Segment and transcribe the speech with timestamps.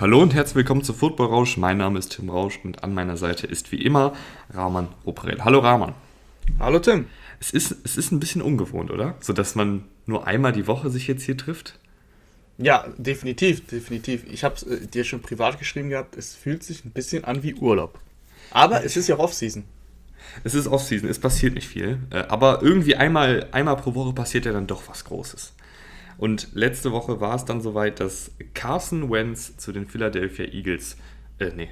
[0.00, 1.56] Hallo und herzlich willkommen zu Football Rausch.
[1.56, 4.12] Mein Name ist Tim Rausch und an meiner Seite ist wie immer
[4.52, 5.44] Rahman Operel.
[5.44, 5.94] Hallo Rahman.
[6.58, 7.06] Hallo Tim.
[7.38, 9.14] Es ist, es ist ein bisschen ungewohnt, oder?
[9.20, 11.78] So dass man nur einmal die Woche sich jetzt hier trifft.
[12.58, 14.24] Ja, definitiv, definitiv.
[14.28, 17.44] Ich habe es äh, dir schon privat geschrieben gehabt, es fühlt sich ein bisschen an
[17.44, 18.00] wie Urlaub.
[18.50, 19.64] Aber es ist ja Off-Season.
[20.42, 22.00] Es ist Off-Season, es passiert nicht viel.
[22.10, 25.52] Äh, aber irgendwie einmal, einmal pro Woche passiert ja dann doch was Großes.
[26.16, 30.96] Und letzte Woche war es dann soweit, dass Carson Wentz zu den Philadelphia Eagles,
[31.38, 31.70] äh, nee,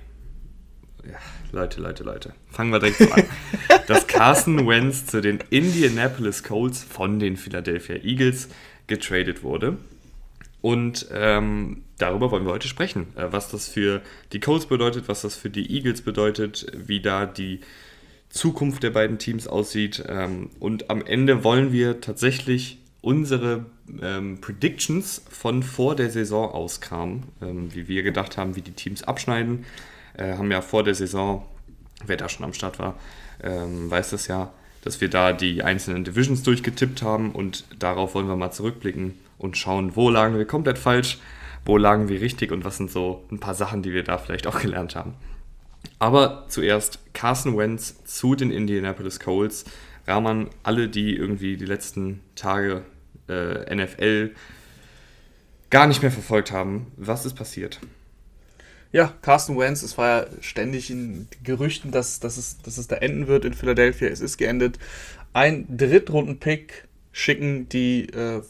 [1.04, 1.18] ja,
[1.50, 3.24] Leute, Leute, Leute, fangen wir direkt so an,
[3.88, 8.48] dass Carson Wentz zu den Indianapolis Colts von den Philadelphia Eagles
[8.86, 9.78] getradet wurde.
[10.60, 14.00] Und ähm, darüber wollen wir heute sprechen, äh, was das für
[14.32, 17.60] die Colts bedeutet, was das für die Eagles bedeutet, wie da die
[18.28, 20.04] Zukunft der beiden Teams aussieht.
[20.08, 23.66] Ähm, und am Ende wollen wir tatsächlich unsere
[24.00, 29.02] ähm, Predictions von vor der Saison auskramen, ähm, wie wir gedacht haben, wie die Teams
[29.02, 29.64] abschneiden.
[30.14, 31.44] Äh, haben ja vor der Saison,
[32.06, 32.94] wer da schon am Start war,
[33.42, 38.28] ähm, weiß das ja, dass wir da die einzelnen Divisions durchgetippt haben und darauf wollen
[38.28, 41.18] wir mal zurückblicken und schauen, wo lagen wir komplett falsch,
[41.64, 44.46] wo lagen wir richtig und was sind so ein paar Sachen, die wir da vielleicht
[44.46, 45.14] auch gelernt haben.
[45.98, 49.64] Aber zuerst Carson Wentz zu den Indianapolis Colts.
[50.06, 52.82] Rahman, alle, die irgendwie die letzten Tage
[53.28, 54.34] äh, NFL
[55.70, 56.92] gar nicht mehr verfolgt haben.
[56.96, 57.80] Was ist passiert?
[58.92, 62.96] Ja, Carsten Wentz, es war ja ständig in Gerüchten, dass, dass, es, dass es da
[62.96, 64.08] enden wird in Philadelphia.
[64.08, 64.78] Es ist geendet.
[65.32, 68.42] Ein Drittrunden-Pick schicken die äh,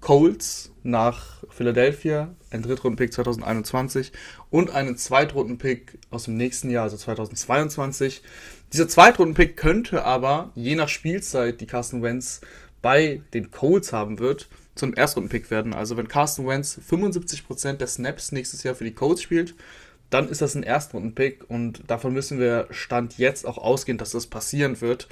[0.00, 4.12] Colts nach Philadelphia, ein Drittrunden-Pick 2021
[4.50, 8.22] und einen Zweitrunden-Pick aus dem nächsten Jahr, also 2022.
[8.72, 12.40] Dieser Zweitrunden-Pick könnte aber, je nach Spielzeit, die Carsten Wentz
[12.82, 15.72] bei den Colts haben wird, zum Erstrunden-Pick werden.
[15.72, 19.54] Also wenn Carsten Wentz 75% der Snaps nächstes Jahr für die Colts spielt,
[20.10, 24.26] dann ist das ein Erstrunden-Pick und davon müssen wir Stand jetzt auch ausgehen, dass das
[24.26, 25.08] passieren wird.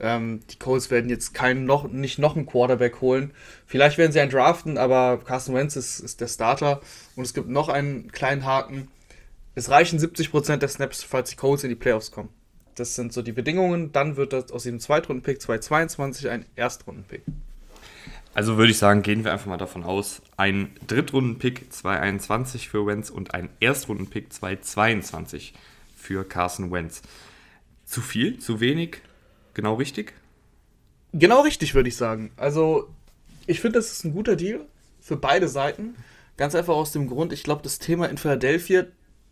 [0.00, 3.32] Ähm, die Colts werden jetzt keinen noch, nicht noch einen Quarterback holen.
[3.66, 6.80] Vielleicht werden sie einen draften, aber Carsten Wentz ist, ist der Starter.
[7.16, 8.88] Und es gibt noch einen kleinen Haken.
[9.54, 12.30] Es reichen 70% der Snaps, falls die Colts in die Playoffs kommen.
[12.78, 13.92] Das sind so die Bedingungen.
[13.92, 17.22] Dann wird das aus dem Zweitrunden-Pick 2022 ein Erstrunden-Pick.
[18.34, 23.10] Also würde ich sagen, gehen wir einfach mal davon aus, ein Drittrunden-Pick 2021 für Wentz
[23.10, 25.54] und ein Erstrunden-Pick 2022
[25.96, 27.02] für Carson Wentz.
[27.84, 28.98] Zu viel, zu wenig,
[29.54, 30.12] genau richtig?
[31.12, 32.30] Genau richtig, würde ich sagen.
[32.36, 32.88] Also,
[33.46, 34.60] ich finde, das ist ein guter Deal
[35.00, 35.96] für beide Seiten.
[36.36, 38.84] Ganz einfach aus dem Grund, ich glaube, das Thema in Philadelphia,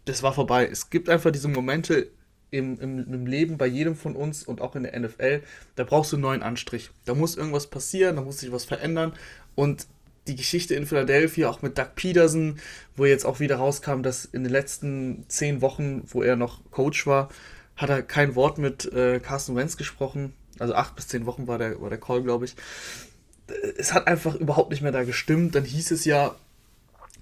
[0.06, 0.66] das war vorbei.
[0.66, 2.08] Es gibt einfach diese Momente
[2.50, 5.42] im, im, im, Leben bei jedem von uns und auch in der NFL,
[5.74, 6.90] da brauchst du einen neuen Anstrich.
[7.04, 9.12] Da muss irgendwas passieren, da muss sich was verändern.
[9.54, 9.86] Und
[10.26, 12.58] die Geschichte in Philadelphia, auch mit Doug Peterson,
[12.96, 17.06] wo jetzt auch wieder rauskam, dass in den letzten zehn Wochen, wo er noch Coach
[17.06, 17.30] war,
[17.76, 20.32] hat er kein Wort mit äh, Carsten Wentz gesprochen.
[20.58, 22.56] Also acht bis zehn Wochen war der, war der Call, glaube ich.
[23.76, 25.54] Es hat einfach überhaupt nicht mehr da gestimmt.
[25.54, 26.34] Dann hieß es ja,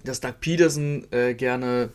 [0.03, 1.89] dass Doug Peterson äh, gerne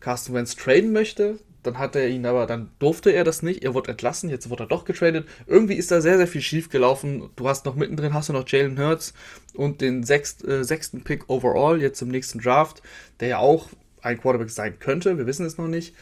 [0.00, 1.38] Carsten Wentz traden möchte.
[1.62, 3.64] Dann hat er ihn aber, dann durfte er das nicht.
[3.64, 5.26] Er wurde entlassen, jetzt wurde er doch getradet.
[5.46, 7.30] Irgendwie ist da sehr, sehr viel schief gelaufen.
[7.36, 9.12] Du hast noch mittendrin, hast du noch Jalen Hurts
[9.54, 12.82] und den sechst, äh, sechsten Pick overall jetzt im nächsten Draft,
[13.20, 13.68] der ja auch
[14.02, 15.18] ein Quarterback sein könnte.
[15.18, 15.94] Wir wissen es noch nicht.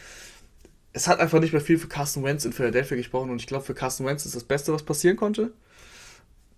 [0.93, 3.65] Es hat einfach nicht mehr viel für Carsten Wentz in Philadelphia gesprochen und ich glaube,
[3.65, 5.51] für Carsten Wentz ist das Beste, was passieren konnte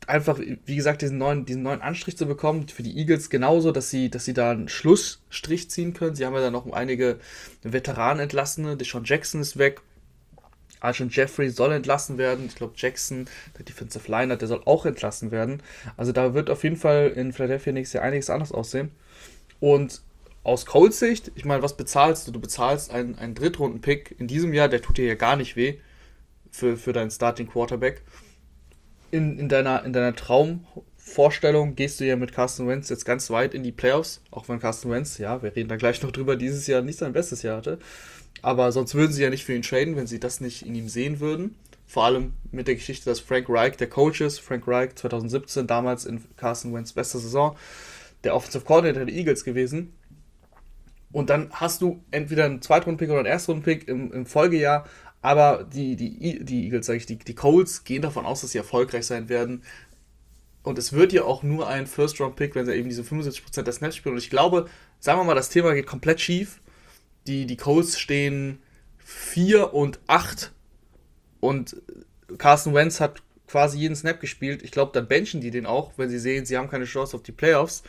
[0.09, 2.67] einfach, wie gesagt, diesen neuen, diesen neuen Anstrich zu bekommen.
[2.67, 6.15] Für die Eagles genauso, dass sie, dass sie da einen Schlussstrich ziehen können.
[6.15, 7.19] Sie haben ja dann noch einige
[7.63, 8.75] Veteranen entlassene.
[8.75, 9.81] Deshaun Jackson ist weg.
[10.81, 12.45] Alshon Jeffrey soll entlassen werden.
[12.47, 13.27] Ich glaube, Jackson,
[13.57, 15.61] der Defensive Liner, der soll auch entlassen werden.
[15.97, 18.91] Also da wird auf jeden Fall in Philadelphia nächstes Jahr einiges anders aussehen.
[19.59, 20.01] Und
[20.43, 22.31] aus Colts Sicht, ich meine, was bezahlst du?
[22.31, 25.79] Du bezahlst einen, einen Drittrunden-Pick in diesem Jahr, der tut dir ja gar nicht weh
[26.49, 28.01] für, für deinen Starting Quarterback
[29.11, 33.53] in, in, deiner, in deiner Traumvorstellung gehst du ja mit Carsten Wentz jetzt ganz weit
[33.53, 36.67] in die Playoffs, auch wenn Carsten Wentz, ja, wir reden da gleich noch drüber, dieses
[36.67, 37.79] Jahr nicht sein bestes Jahr hatte.
[38.41, 40.87] Aber sonst würden sie ja nicht für ihn traden, wenn sie das nicht in ihm
[40.87, 41.55] sehen würden.
[41.85, 44.39] Vor allem mit der Geschichte, dass Frank Reich der Coach ist.
[44.39, 47.57] Frank Reich 2017, damals in Carsten Wentz bester Saison,
[48.23, 49.93] der Offensive Coordinator der Eagles gewesen.
[51.11, 54.85] Und dann hast du entweder einen Zweitrunden-Pick oder einen Erstrunden-Pick im, im Folgejahr,
[55.21, 58.57] aber die, die, die Eagles, sage ich, die, die Colts gehen davon aus, dass sie
[58.57, 59.63] erfolgreich sein werden.
[60.63, 63.95] Und es wird ja auch nur ein First-Round-Pick, wenn sie eben diese 75% der Snaps
[63.95, 64.15] spielen.
[64.15, 64.67] Und ich glaube,
[64.99, 66.61] sagen wir mal, das Thema geht komplett schief.
[67.27, 68.59] Die, die Colts stehen
[68.97, 70.51] 4 und 8
[71.39, 71.81] und
[72.37, 74.61] Carson Wentz hat quasi jeden Snap gespielt.
[74.63, 77.23] Ich glaube, dann benchen die den auch, wenn sie sehen, sie haben keine Chance auf
[77.23, 77.83] die Playoffs.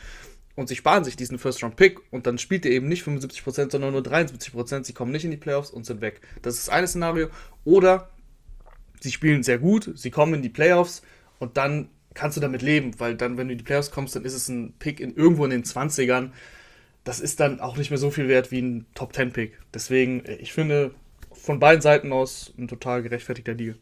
[0.55, 4.01] Und sie sparen sich diesen First-Round-Pick und dann spielt er eben nicht 75%, sondern nur
[4.01, 6.21] 73%, sie kommen nicht in die Playoffs und sind weg.
[6.41, 7.29] Das ist eine Szenario.
[7.63, 8.09] Oder
[8.99, 11.01] sie spielen sehr gut, sie kommen in die Playoffs
[11.39, 14.25] und dann kannst du damit leben, weil dann, wenn du in die Playoffs kommst, dann
[14.25, 16.31] ist es ein Pick in, irgendwo in den 20ern.
[17.03, 19.57] Das ist dann auch nicht mehr so viel wert wie ein Top-10-Pick.
[19.73, 20.93] Deswegen, äh, ich finde,
[21.31, 23.75] von beiden Seiten aus ein total gerechtfertigter Deal.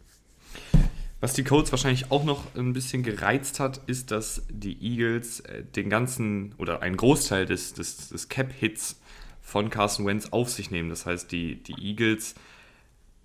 [1.21, 5.63] Was die Colts wahrscheinlich auch noch ein bisschen gereizt hat, ist, dass die Eagles äh,
[5.63, 9.01] den ganzen oder einen Großteil des, des, des Cap-Hits
[9.41, 10.89] von Carson Wentz auf sich nehmen.
[10.89, 12.35] Das heißt, die, die Eagles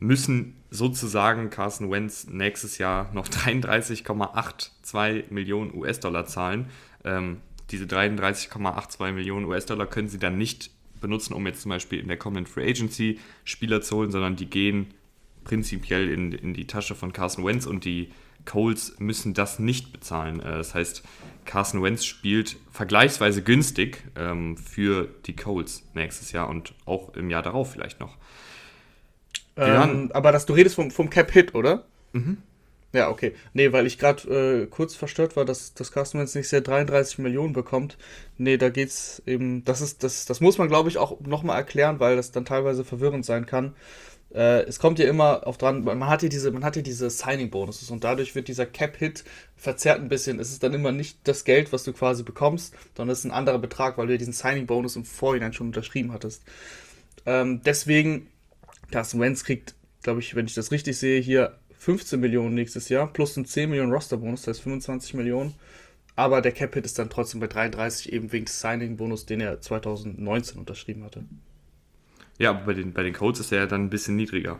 [0.00, 6.66] müssen sozusagen Carson Wentz nächstes Jahr noch 33,82 Millionen US-Dollar zahlen.
[7.04, 10.70] Ähm, diese 33,82 Millionen US-Dollar können sie dann nicht
[11.00, 14.46] benutzen, um jetzt zum Beispiel in der kommenden Free Agency Spieler zu holen, sondern die
[14.46, 14.94] gehen
[15.44, 18.10] prinzipiell in, in die Tasche von Carson Wentz und die
[18.44, 20.40] Coles müssen das nicht bezahlen.
[20.40, 21.02] Äh, das heißt,
[21.44, 27.42] Carson Wentz spielt vergleichsweise günstig ähm, für die Coles nächstes Jahr und auch im Jahr
[27.42, 28.16] darauf vielleicht noch.
[29.56, 31.84] Ähm, aber dass du redest vom, vom Cap-Hit, oder?
[32.12, 32.38] Mhm.
[32.92, 33.34] Ja, okay.
[33.52, 37.18] Nee, weil ich gerade äh, kurz verstört war, dass das Carsten Wentz nicht sehr 33
[37.18, 37.98] Millionen bekommt.
[38.38, 41.98] Nee, da geht's eben, das ist, das, das muss man, glaube ich, auch nochmal erklären,
[41.98, 43.74] weil das dann teilweise verwirrend sein kann.
[44.34, 47.08] Äh, es kommt ja immer auf dran, man hat hier diese, man hat hier diese
[47.08, 49.24] Signing-Bonuses und dadurch wird dieser Cap-Hit
[49.56, 50.40] verzerrt ein bisschen.
[50.40, 53.30] Es ist dann immer nicht das Geld, was du quasi bekommst, sondern es ist ein
[53.30, 56.42] anderer Betrag, weil du ja diesen Signing-Bonus im Vorhinein schon unterschrieben hattest.
[57.26, 58.26] Ähm, deswegen,
[58.90, 63.12] Carsten Wentz kriegt, glaube ich, wenn ich das richtig sehe, hier 15 Millionen nächstes Jahr
[63.12, 65.54] plus ein 10 Millionen Roster-Bonus, das heißt 25 Millionen.
[66.16, 70.58] Aber der Cap-Hit ist dann trotzdem bei 33, eben wegen des Signing-Bonus, den er 2019
[70.58, 71.24] unterschrieben hatte.
[72.38, 74.58] Ja, aber bei den, bei den Codes ist er ja dann ein bisschen niedriger.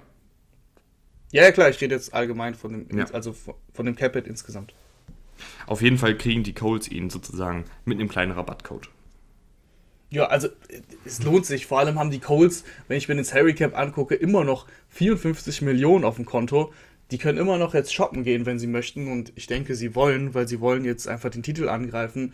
[1.32, 3.06] Ja, ja klar, ich rede jetzt allgemein von dem, ja.
[3.12, 3.34] also
[3.72, 4.74] von dem Cap-Hit insgesamt.
[5.66, 8.88] Auf jeden Fall kriegen die Colts ihn sozusagen mit einem kleinen Rabattcode.
[10.10, 10.48] Ja, also
[11.04, 11.66] es lohnt sich.
[11.66, 15.62] Vor allem haben die Colts, wenn ich mir den Salary Cap angucke, immer noch 54
[15.62, 16.72] Millionen auf dem Konto
[17.10, 19.10] die können immer noch jetzt shoppen gehen, wenn sie möchten.
[19.10, 22.32] Und ich denke, sie wollen, weil sie wollen jetzt einfach den Titel angreifen.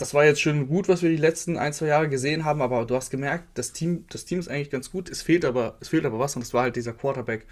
[0.00, 2.86] Das war jetzt schön gut, was wir die letzten ein, zwei Jahre gesehen haben, aber
[2.86, 5.10] du hast gemerkt, das Team, das Team ist eigentlich ganz gut.
[5.10, 7.44] Es fehlt aber, es fehlt aber was und das war halt dieser Quarterback.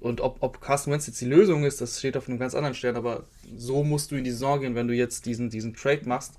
[0.00, 2.74] Und ob, ob Carsten Wentz jetzt die Lösung ist, das steht auf einem ganz anderen
[2.74, 3.24] Stern, aber
[3.56, 6.34] so musst du in die Saison gehen, wenn du jetzt diesen, diesen Trade machst.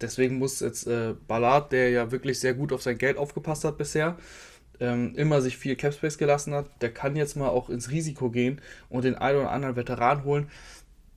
[0.00, 3.76] Deswegen muss jetzt äh, Ballard, der ja wirklich sehr gut auf sein Geld aufgepasst hat
[3.76, 4.16] bisher,
[4.78, 8.60] ähm, immer sich viel Capspace gelassen hat, der kann jetzt mal auch ins Risiko gehen
[8.88, 10.48] und den einen oder anderen Veteran holen.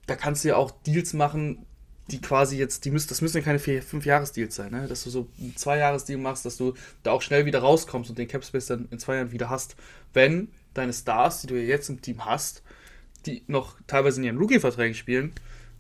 [0.08, 1.68] Da kannst du ja auch Deals machen,
[2.12, 4.88] die quasi jetzt, die müssen, das müssen ja keine vier, fünf Jahres-Deals sein, ne?
[4.88, 6.74] dass du so einen Zwei-Jahres-Deal machst, dass du
[7.04, 9.76] da auch schnell wieder rauskommst und den Capspace dann in zwei Jahren wieder hast.
[10.14, 12.64] Wenn deine Stars, die du ja jetzt im Team hast,
[13.26, 15.34] die noch teilweise in ihren Rookie-Verträgen spielen,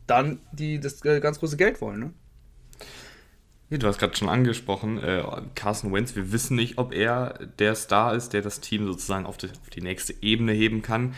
[0.07, 1.99] dann die das äh, ganz große Geld wollen.
[1.99, 3.77] Ne?
[3.77, 5.23] Du hast gerade schon angesprochen, äh,
[5.55, 9.37] Carson Wentz, wir wissen nicht, ob er der Star ist, der das Team sozusagen auf
[9.37, 11.13] die, auf die nächste Ebene heben kann.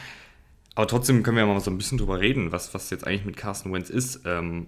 [0.76, 3.38] Aber trotzdem können wir mal so ein bisschen drüber reden, was, was jetzt eigentlich mit
[3.38, 4.22] Carson Wentz ist.
[4.26, 4.68] Ähm,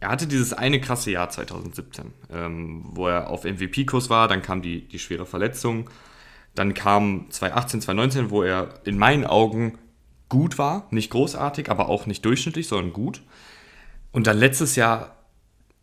[0.00, 4.62] er hatte dieses eine krasse Jahr 2017, ähm, wo er auf MVP-Kurs war, dann kam
[4.62, 5.88] die, die schwere Verletzung,
[6.54, 9.78] dann kam 2018, 2019, wo er in meinen Augen
[10.28, 13.22] gut war, nicht großartig, aber auch nicht durchschnittlich, sondern gut.
[14.12, 15.16] Und dann letztes Jahr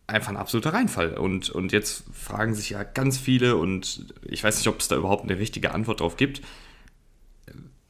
[0.06, 1.14] einfach ein absoluter Reinfall.
[1.14, 4.96] Und, und jetzt fragen sich ja ganz viele, und ich weiß nicht, ob es da
[4.96, 6.42] überhaupt eine richtige Antwort drauf gibt.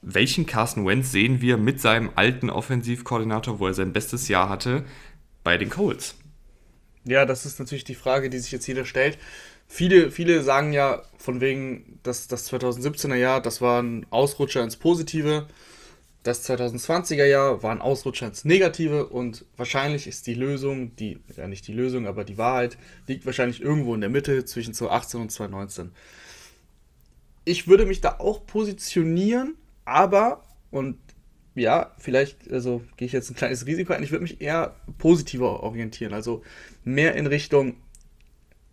[0.02, 4.84] Welchen Carson Wentz sehen wir mit seinem alten Offensivkoordinator, wo er sein bestes Jahr hatte,
[5.44, 6.16] bei den Colts?
[7.04, 9.18] Ja, das ist natürlich die Frage, die sich jetzt jeder stellt.
[9.68, 14.76] Viele, viele sagen ja von wegen, dass das 2017er Jahr, das war ein Ausrutscher ins
[14.76, 15.46] Positive.
[16.22, 21.46] Das 2020er Jahr war ein Ausrutscher ins Negative und wahrscheinlich ist die Lösung, die, ja
[21.46, 25.32] nicht die Lösung, aber die Wahrheit, liegt wahrscheinlich irgendwo in der Mitte zwischen 2018 und
[25.32, 25.92] 2019.
[27.44, 30.96] Ich würde mich da auch positionieren, aber, und
[31.54, 35.62] ja, vielleicht, also gehe ich jetzt ein kleines Risiko ein, ich würde mich eher positiver
[35.62, 36.42] orientieren, also
[36.84, 37.76] mehr in Richtung,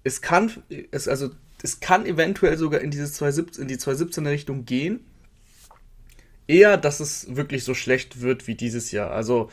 [0.03, 0.51] es kann,
[0.91, 1.29] es, also,
[1.61, 5.01] es kann eventuell sogar in, diese 2017, in die 2017er Richtung gehen,
[6.47, 9.11] eher, dass es wirklich so schlecht wird wie dieses Jahr.
[9.11, 9.49] Also,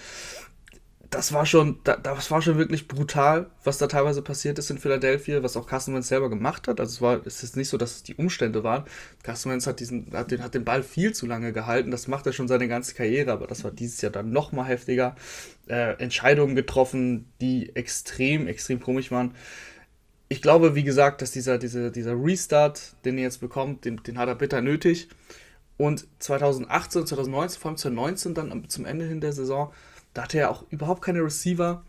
[1.10, 5.42] das war schon, das war schon wirklich brutal, was da teilweise passiert ist in Philadelphia,
[5.42, 6.80] was auch Carson Wentz selber gemacht hat.
[6.80, 8.84] Also es war, es ist nicht so, dass es die Umstände waren.
[9.22, 11.90] Carson Wentz hat diesen, hat den, hat den Ball viel zu lange gehalten.
[11.90, 14.64] Das macht er schon seine ganze Karriere, aber das war dieses Jahr dann noch mal
[14.64, 15.16] heftiger.
[15.66, 19.34] Äh, Entscheidungen getroffen, die extrem, extrem komisch waren.
[20.28, 24.18] Ich glaube, wie gesagt, dass dieser, dieser, dieser Restart, den er jetzt bekommt, den, den
[24.18, 25.08] hat er bitter nötig.
[25.78, 29.72] Und 2018 und 2019, vor allem 2019 dann zum Ende hin der Saison,
[30.14, 31.84] da hatte er auch überhaupt keine Receiver,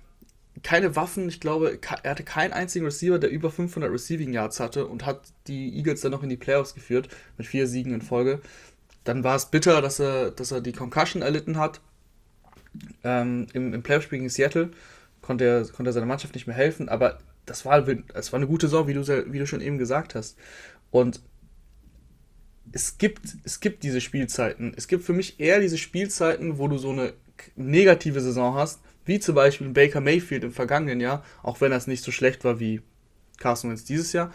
[0.63, 1.29] keine Waffen.
[1.29, 5.21] Ich glaube, er hatte keinen einzigen Receiver, der über 500 Receiving Yards hatte und hat
[5.47, 8.41] die Eagles dann noch in die Playoffs geführt mit vier Siegen in Folge.
[9.03, 11.81] Dann war es bitter, dass er, dass er die Concussion erlitten hat.
[13.03, 14.71] Ähm, Im im Playoff-Spiel gegen Seattle
[15.21, 18.47] konnte er, konnte er seiner Mannschaft nicht mehr helfen, aber das war, es war eine
[18.47, 20.37] gute Saison, wie du, wie du schon eben gesagt hast.
[20.91, 21.21] Und
[22.71, 24.73] es gibt, es gibt diese Spielzeiten.
[24.75, 27.13] Es gibt für mich eher diese Spielzeiten, wo du so eine
[27.55, 32.03] negative Saison hast, wie zum Beispiel Baker Mayfield im vergangenen Jahr, auch wenn das nicht
[32.03, 32.81] so schlecht war wie
[33.37, 34.31] Carson Wentz dieses Jahr.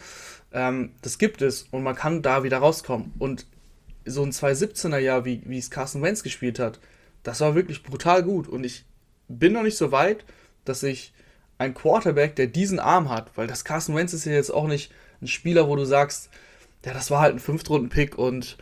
[0.51, 3.13] Ähm, das gibt es und man kann da wieder rauskommen.
[3.19, 3.45] Und
[4.05, 6.79] so ein 2017er Jahr, wie, wie es Carson Wentz gespielt hat,
[7.23, 8.47] das war wirklich brutal gut.
[8.47, 8.85] Und ich
[9.27, 10.25] bin noch nicht so weit,
[10.63, 11.13] dass ich
[11.57, 14.91] ein Quarterback, der diesen Arm hat, weil das Carson Wentz ist ja jetzt auch nicht
[15.21, 16.29] ein Spieler, wo du sagst,
[16.85, 18.57] ja, das war halt ein Fünftrunden-Pick und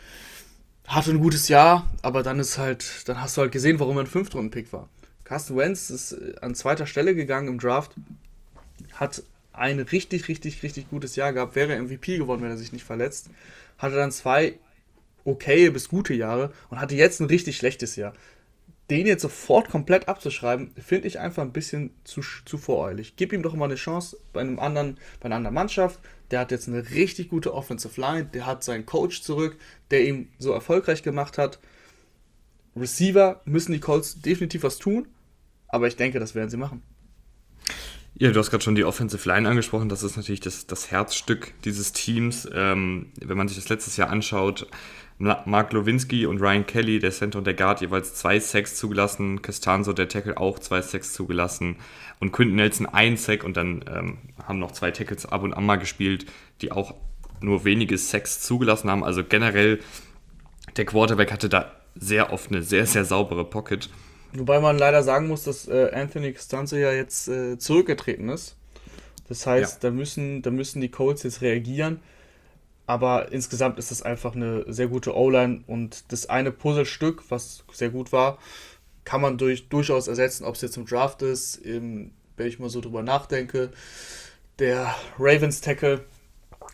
[0.86, 4.04] hatte ein gutes Jahr, aber dann ist halt, dann hast du halt gesehen, warum er
[4.04, 4.88] ein Fünftrunden-Pick war.
[5.24, 7.92] Carsten Wentz ist äh, an zweiter Stelle gegangen im Draft,
[8.92, 9.22] hat
[9.52, 13.30] ein richtig, richtig, richtig gutes Jahr gehabt, wäre MVP geworden, wenn er sich nicht verletzt.
[13.78, 14.58] Hatte dann zwei
[15.24, 18.12] okay bis gute Jahre und hatte jetzt ein richtig schlechtes Jahr.
[18.90, 23.14] Den jetzt sofort komplett abzuschreiben, finde ich einfach ein bisschen zu, zu voreilig.
[23.16, 26.00] Gib ihm doch mal eine Chance bei einem anderen, bei einer anderen Mannschaft.
[26.30, 29.56] Der hat jetzt eine richtig gute Offensive Line, der hat seinen Coach zurück,
[29.90, 31.58] der ihm so erfolgreich gemacht hat.
[32.76, 35.06] Receiver müssen die Colts definitiv was tun,
[35.68, 36.82] aber ich denke, das werden sie machen.
[38.16, 39.88] Ja, du hast gerade schon die Offensive Line angesprochen.
[39.88, 42.48] Das ist natürlich das, das Herzstück dieses Teams.
[42.52, 44.68] Ähm, wenn man sich das letztes Jahr anschaut,
[45.18, 49.42] Mark Lowinski und Ryan Kelly, der Center und der Guard, jeweils zwei Sacks zugelassen.
[49.42, 51.76] Castanzo, der Tackle, auch zwei Sacks zugelassen.
[52.20, 55.64] Und Quinton Nelson ein Sack und dann ähm, haben noch zwei Tackles ab und an
[55.64, 56.26] mal gespielt,
[56.60, 56.94] die auch
[57.40, 59.04] nur wenige Sacks zugelassen haben.
[59.04, 59.80] Also generell,
[60.76, 63.88] der Quarterback hatte da sehr oft eine sehr, sehr saubere Pocket.
[64.32, 68.56] Wobei man leider sagen muss, dass äh, Anthony Costanzo ja jetzt äh, zurückgetreten ist.
[69.28, 69.90] Das heißt, ja.
[69.90, 72.00] da, müssen, da müssen die Colts jetzt reagieren.
[72.86, 77.90] Aber insgesamt ist das einfach eine sehr gute O-Line und das eine Puzzlestück, was sehr
[77.90, 78.38] gut war,
[79.04, 82.68] kann man durch, durchaus ersetzen, ob es jetzt im Draft ist, im, wenn ich mal
[82.68, 83.70] so drüber nachdenke.
[84.58, 86.04] Der Ravens Tackle,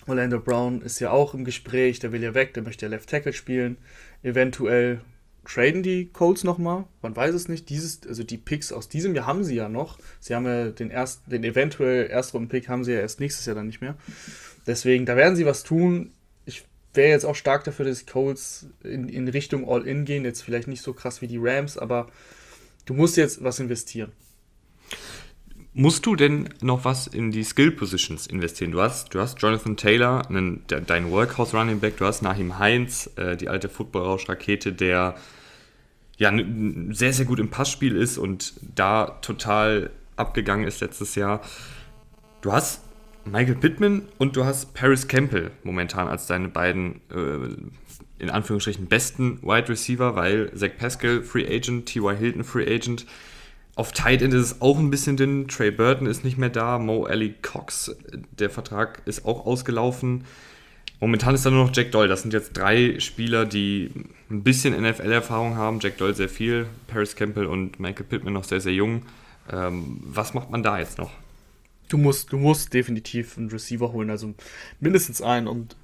[0.06, 3.08] Orlando Brown, ist ja auch im Gespräch, der will ja weg, der möchte ja Left
[3.08, 3.78] Tackle spielen.
[4.22, 5.00] Eventuell
[5.44, 7.68] traden die Colts nochmal, man weiß es nicht.
[7.70, 9.98] Dieses, also die Picks aus diesem Jahr haben sie ja noch.
[10.20, 13.66] Sie haben ja den ersten, den eventuell Erstrunden-Pick haben sie ja erst nächstes Jahr dann
[13.66, 13.96] nicht mehr.
[14.66, 16.12] Deswegen, da werden sie was tun.
[16.44, 20.24] Ich wäre jetzt auch stark dafür, dass die Colts in, in Richtung All-In gehen.
[20.24, 22.08] Jetzt vielleicht nicht so krass wie die Rams, aber
[22.84, 24.12] du musst jetzt was investieren.
[25.80, 28.70] Musst du denn noch was in die Skill Positions investieren?
[28.70, 32.58] Du hast, du hast Jonathan Taylor, einen, der, dein Workhouse Running Back, du hast Nahim
[32.58, 35.14] Heinz, äh, die alte Football-Rausch-Rakete, der
[36.18, 36.32] ja
[36.90, 41.40] sehr, sehr gut im Passspiel ist und da total abgegangen ist letztes Jahr.
[42.42, 42.82] Du hast
[43.24, 49.40] Michael Pittman und du hast Paris Campbell momentan als deine beiden äh, in Anführungsstrichen besten
[49.40, 52.14] Wide Receiver, weil Zach Pascal Free Agent, T.Y.
[52.18, 53.06] Hilton Free Agent.
[53.80, 55.48] Auf Tight End ist es auch ein bisschen dünn.
[55.48, 56.78] Trey Burton ist nicht mehr da.
[56.78, 57.96] Mo Alley Cox,
[58.30, 60.26] der Vertrag ist auch ausgelaufen.
[61.00, 62.06] Momentan ist da nur noch Jack Doyle.
[62.06, 63.90] Das sind jetzt drei Spieler, die
[64.28, 65.80] ein bisschen NFL-Erfahrung haben.
[65.80, 69.06] Jack Doyle sehr viel, Paris Campbell und Michael Pittman noch sehr, sehr jung.
[69.50, 71.12] Ähm, was macht man da jetzt noch?
[71.88, 74.34] Du musst, du musst definitiv einen Receiver holen, also
[74.80, 75.48] mindestens einen.
[75.48, 75.74] Und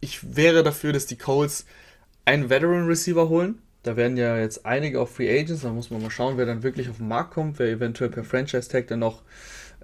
[0.00, 1.64] ich wäre dafür, dass die Colts
[2.24, 6.02] einen Veteran Receiver holen da werden ja jetzt einige auch Free Agents, da muss man
[6.02, 8.98] mal schauen, wer dann wirklich auf den Markt kommt, wer eventuell per Franchise Tag dann
[8.98, 9.22] noch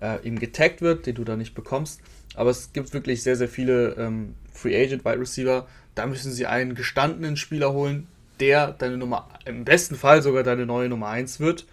[0.00, 2.00] äh, ihm getaggt wird, den du da nicht bekommst.
[2.35, 5.68] Aber es gibt wirklich sehr, sehr viele ähm, Free Agent Wide Receiver.
[5.94, 8.09] Da müssen sie einen gestandenen Spieler holen,
[8.40, 11.66] der deine Nummer, im besten Fall sogar deine neue Nummer 1 wird.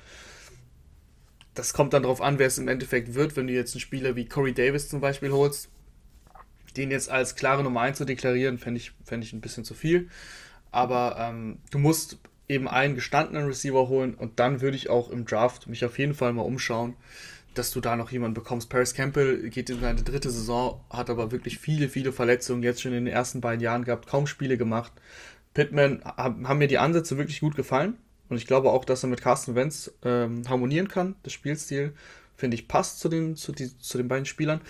[1.56, 4.16] Das kommt dann darauf an, wer es im Endeffekt wird, wenn du jetzt einen Spieler
[4.16, 5.70] wie Corey Davis zum Beispiel holst.
[6.78, 9.74] Den jetzt als klare Nummer 1 zu deklarieren, fände ich, fänd ich ein bisschen zu
[9.74, 10.10] viel.
[10.72, 15.26] Aber ähm, du musst eben einen gestandenen Receiver holen und dann würde ich auch im
[15.26, 16.96] Draft mich auf jeden Fall mal umschauen,
[17.54, 18.70] dass du da noch jemanden bekommst.
[18.70, 22.94] Paris Campbell geht in seine dritte Saison, hat aber wirklich viele, viele Verletzungen jetzt schon
[22.94, 24.92] in den ersten beiden Jahren gehabt, kaum Spiele gemacht.
[25.54, 27.98] Pittman haben mir die Ansätze wirklich gut gefallen
[28.30, 31.16] und ich glaube auch, dass er mit Carsten Wentz ähm, harmonieren kann.
[31.24, 31.94] Das Spielstil,
[32.36, 34.62] finde ich, passt zu den, zu, die, zu den beiden Spielern.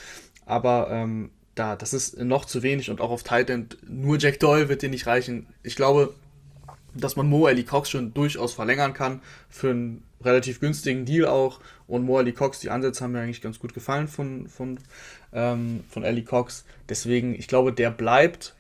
[0.46, 4.40] Aber ähm, da, das ist noch zu wenig und auch auf Tight End nur Jack
[4.40, 5.48] Doyle wird dir nicht reichen.
[5.62, 6.14] Ich glaube,
[6.94, 11.60] dass man Mo Ali Cox schon durchaus verlängern kann für einen relativ günstigen Deal auch
[11.88, 14.80] und Mo Ali Cox, die Ansätze haben mir eigentlich ganz gut gefallen von, von,
[15.34, 16.66] ähm, von Ali Cox.
[16.88, 18.56] Deswegen, ich glaube, der bleibt,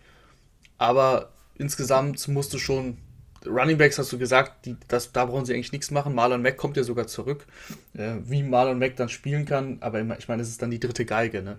[0.77, 2.97] aber insgesamt musst du schon
[3.45, 6.13] Running Backs hast du gesagt, die, das, da brauchen sie eigentlich nichts machen.
[6.13, 7.45] Marlon Mack kommt ja sogar zurück,
[7.93, 9.77] äh, wie Marlon Mack dann spielen kann.
[9.81, 11.41] Aber ich meine, es ist dann die dritte Geige.
[11.41, 11.57] Ne?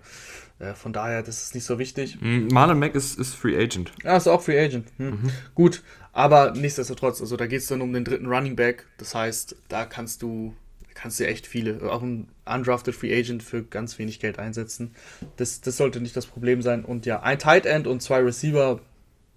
[0.59, 2.19] Äh, von daher, das ist nicht so wichtig.
[2.21, 3.91] Mhm, Marlon Mack ist, ist Free Agent.
[4.03, 4.87] Ja, ist auch Free Agent.
[4.97, 5.09] Hm.
[5.09, 5.31] Mhm.
[5.55, 5.83] Gut,
[6.13, 8.85] aber nichtsdestotrotz, also da geht es dann um den dritten Running Back.
[8.97, 10.55] Das heißt, da kannst du
[10.93, 14.93] kannst du echt viele, auch ein undrafted Free Agent für ganz wenig Geld einsetzen.
[15.37, 16.85] Das, das sollte nicht das Problem sein.
[16.85, 18.79] Und ja, ein Tight End und zwei Receiver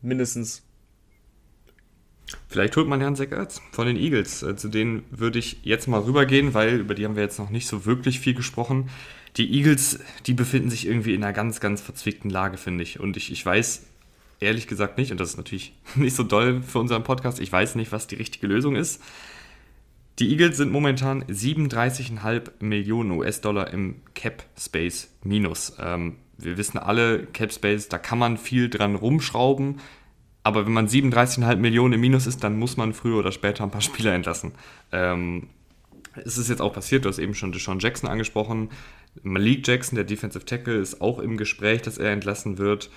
[0.02, 0.62] mindestens
[2.48, 4.42] Vielleicht holt man Herrn Zach Ertz von den Eagles.
[4.42, 7.50] Äh, zu denen würde ich jetzt mal rübergehen, weil über die haben wir jetzt noch
[7.50, 8.88] nicht so wirklich viel gesprochen.
[9.36, 13.00] Die Eagles, die befinden sich irgendwie in einer ganz, ganz verzwickten Lage, finde ich.
[13.00, 13.82] Und ich, ich weiß
[14.40, 17.74] ehrlich gesagt nicht, und das ist natürlich nicht so doll für unseren Podcast, ich weiß
[17.74, 19.02] nicht, was die richtige Lösung ist.
[20.20, 25.74] Die Eagles sind momentan 37,5 Millionen US-Dollar im Cap Space minus.
[25.80, 29.80] Ähm, wir wissen alle, Cap Space, da kann man viel dran rumschrauben.
[30.44, 33.70] Aber wenn man 37,5 Millionen im Minus ist, dann muss man früher oder später ein
[33.70, 34.52] paar Spieler entlassen.
[34.92, 35.48] Ähm,
[36.24, 38.68] es ist jetzt auch passiert, du hast eben schon Deshaun Jackson angesprochen.
[39.22, 42.90] Malik Jackson, der Defensive Tackle, ist auch im Gespräch, dass er entlassen wird.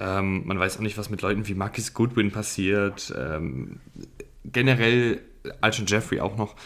[0.00, 3.14] Ähm, man weiß auch nicht, was mit Leuten wie Marcus Goodwin passiert.
[3.16, 3.80] Ähm,
[4.44, 5.20] generell
[5.60, 6.56] Alshon Jeffrey auch noch.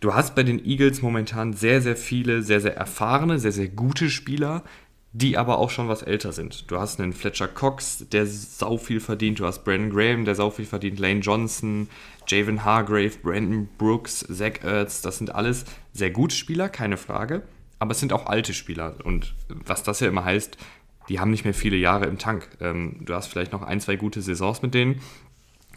[0.00, 4.08] Du hast bei den Eagles momentan sehr, sehr viele, sehr, sehr erfahrene, sehr, sehr gute
[4.08, 4.64] Spieler,
[5.12, 6.70] die aber auch schon was älter sind.
[6.70, 10.50] Du hast einen Fletcher Cox, der sau viel verdient, du hast Brandon Graham, der sau
[10.50, 11.88] viel verdient, Lane Johnson,
[12.28, 17.42] Javen Hargrave, Brandon Brooks, Zach Ertz, das sind alles sehr gute Spieler, keine Frage,
[17.80, 20.56] aber es sind auch alte Spieler und was das ja immer heißt,
[21.08, 22.48] die haben nicht mehr viele Jahre im Tank.
[22.60, 25.00] Ähm, du hast vielleicht noch ein, zwei gute Saisons mit denen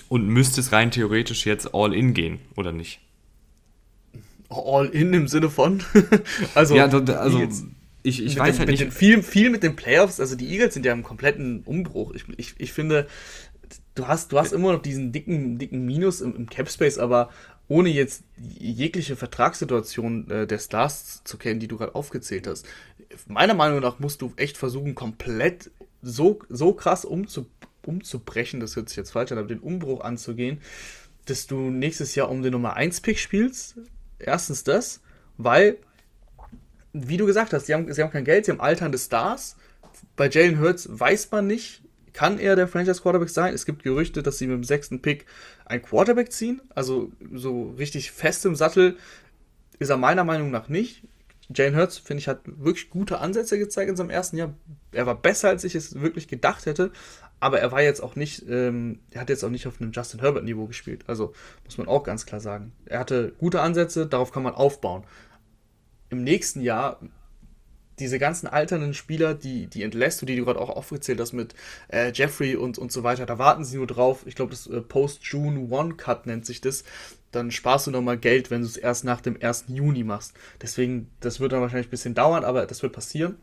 [0.09, 2.99] und müsstest rein theoretisch jetzt all in gehen, oder nicht?
[4.49, 5.81] All in im Sinne von?
[6.53, 7.41] also, ja, also
[8.03, 8.81] ich, ich weiß den, halt nicht.
[8.81, 12.13] Den, viel, viel mit den Playoffs, also die Eagles sind ja im kompletten Umbruch.
[12.13, 13.07] Ich, ich, ich finde,
[13.95, 17.29] du hast, du hast immer noch diesen dicken, dicken Minus im, im Cap Space, aber
[17.67, 22.67] ohne jetzt jegliche Vertragssituation äh, der Stars zu kennen, die du gerade aufgezählt hast.
[23.27, 27.47] Meiner Meinung nach musst du echt versuchen, komplett so, so krass umzu,
[27.85, 30.59] umzubrechen, das hört sich jetzt falsch an, aber den Umbruch anzugehen,
[31.25, 33.77] dass du nächstes Jahr um den Nummer 1 Pick spielst.
[34.19, 35.01] Erstens das,
[35.37, 35.77] weil
[36.93, 39.57] wie du gesagt hast, sie haben, sie haben kein Geld, sie haben alternde Stars.
[40.15, 41.81] Bei Jalen Hurts weiß man nicht,
[42.13, 43.53] kann er der Franchise Quarterback sein?
[43.53, 45.25] Es gibt Gerüchte, dass sie mit dem sechsten Pick
[45.65, 46.61] ein Quarterback ziehen.
[46.75, 48.97] Also so richtig fest im Sattel
[49.79, 51.03] ist er meiner Meinung nach nicht.
[51.53, 54.53] Jalen Hurts, finde ich, hat wirklich gute Ansätze gezeigt in seinem ersten Jahr.
[54.91, 56.91] Er war besser, als ich es wirklich gedacht hätte.
[57.39, 60.21] Aber er war jetzt auch nicht, ähm, er hat jetzt auch nicht auf einem Justin
[60.21, 61.03] Herbert-Niveau gespielt.
[61.07, 61.33] Also
[61.65, 62.71] muss man auch ganz klar sagen.
[62.85, 65.03] Er hatte gute Ansätze, darauf kann man aufbauen
[66.13, 66.99] im nächsten Jahr
[67.99, 71.53] diese ganzen alternden Spieler, die, die entlässt du, die du gerade auch aufgezählt hast mit
[71.89, 74.23] äh, Jeffrey und, und so weiter, da warten sie nur drauf.
[74.25, 76.83] Ich glaube, das äh, Post-June One-Cut nennt sich das.
[77.31, 79.65] Dann sparst du nochmal Geld, wenn du es erst nach dem 1.
[79.67, 80.33] Juni machst.
[80.61, 83.37] Deswegen, das wird dann wahrscheinlich ein bisschen dauern, aber das wird passieren.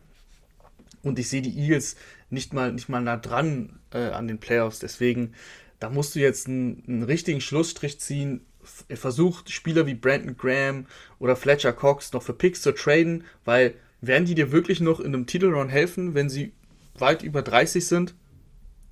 [1.03, 1.97] Und ich sehe die Eagles
[2.29, 4.81] nicht mal, nicht mal nah dran äh, an den Playoffs.
[4.81, 5.35] Deswegen,
[5.79, 8.45] da musst du jetzt einen, einen richtigen Schlussstrich ziehen
[8.95, 10.87] versucht, Spieler wie Brandon Graham
[11.19, 15.15] oder Fletcher Cox noch für Picks zu traden, weil werden die dir wirklich noch in
[15.15, 16.53] einem Titelrun helfen, wenn sie
[16.99, 18.15] weit über 30 sind?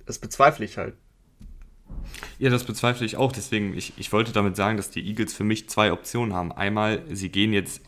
[0.05, 0.95] Das bezweifle ich halt.
[2.37, 3.31] Ja, das bezweifle ich auch.
[3.31, 6.51] Deswegen, ich, ich wollte damit sagen, dass die Eagles für mich zwei Optionen haben.
[6.51, 7.81] Einmal, sie gehen jetzt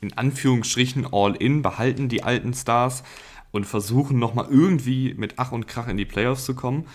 [0.00, 3.04] in Anführungsstrichen all in, behalten die alten Stars
[3.52, 6.86] und versuchen nochmal irgendwie mit Ach und Krach in die Playoffs zu kommen.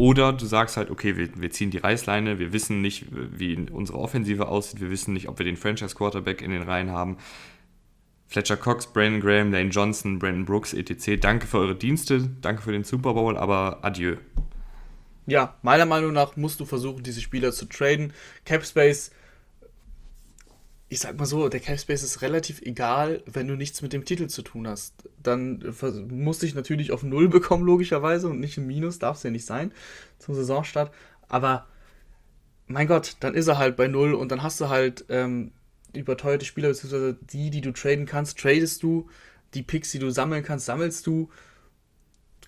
[0.00, 3.98] Oder du sagst halt, okay, wir, wir ziehen die Reißleine, wir wissen nicht, wie unsere
[3.98, 7.18] Offensive aussieht, wir wissen nicht, ob wir den Franchise-Quarterback in den Reihen haben.
[8.26, 11.20] Fletcher Cox, Brandon Graham, Lane Johnson, Brandon Brooks, etc.
[11.20, 14.16] Danke für eure Dienste, danke für den Super Bowl, aber adieu.
[15.26, 18.14] Ja, meiner Meinung nach musst du versuchen, diese Spieler zu traden.
[18.46, 19.10] Capspace
[20.92, 24.26] ich sag mal so, der Capspace ist relativ egal, wenn du nichts mit dem Titel
[24.26, 25.08] zu tun hast.
[25.22, 25.64] Dann
[26.10, 29.46] musste ich natürlich auf Null bekommen, logischerweise, und nicht im Minus, darf es ja nicht
[29.46, 29.72] sein,
[30.18, 30.92] zum Saisonstart.
[31.28, 31.68] Aber
[32.66, 35.52] mein Gott, dann ist er halt bei Null und dann hast du halt ähm,
[35.92, 39.08] überteuerte Spieler, beziehungsweise die, die du traden kannst, tradest du.
[39.54, 41.30] Die Picks, die du sammeln kannst, sammelst du.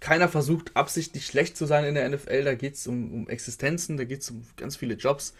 [0.00, 3.96] Keiner versucht absichtlich schlecht zu sein in der NFL, da geht es um, um Existenzen,
[3.96, 5.32] da geht es um ganz viele Jobs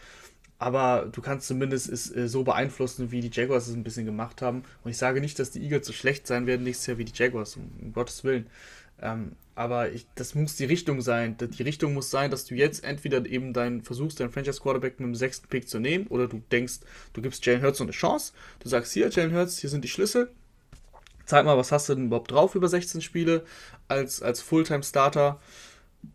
[0.62, 4.42] aber du kannst zumindest es äh, so beeinflussen, wie die Jaguars es ein bisschen gemacht
[4.42, 4.62] haben.
[4.84, 7.12] Und ich sage nicht, dass die Eagles so schlecht sein werden nächstes Jahr wie die
[7.12, 8.46] Jaguars, um, um Gottes Willen.
[9.00, 11.36] Ähm, aber ich, das muss die Richtung sein.
[11.36, 15.14] Die Richtung muss sein, dass du jetzt entweder eben dein, versuchst, deinen Franchise-Quarterback mit dem
[15.16, 16.78] sechsten Pick zu nehmen, oder du denkst,
[17.12, 18.32] du gibst Jalen Hurts so eine Chance.
[18.60, 20.30] Du sagst, hier, Jalen Hurts, hier sind die Schlüssel.
[21.26, 23.44] Zeig mal, was hast du denn überhaupt drauf über 16 Spiele
[23.88, 25.40] als, als Fulltime-Starter.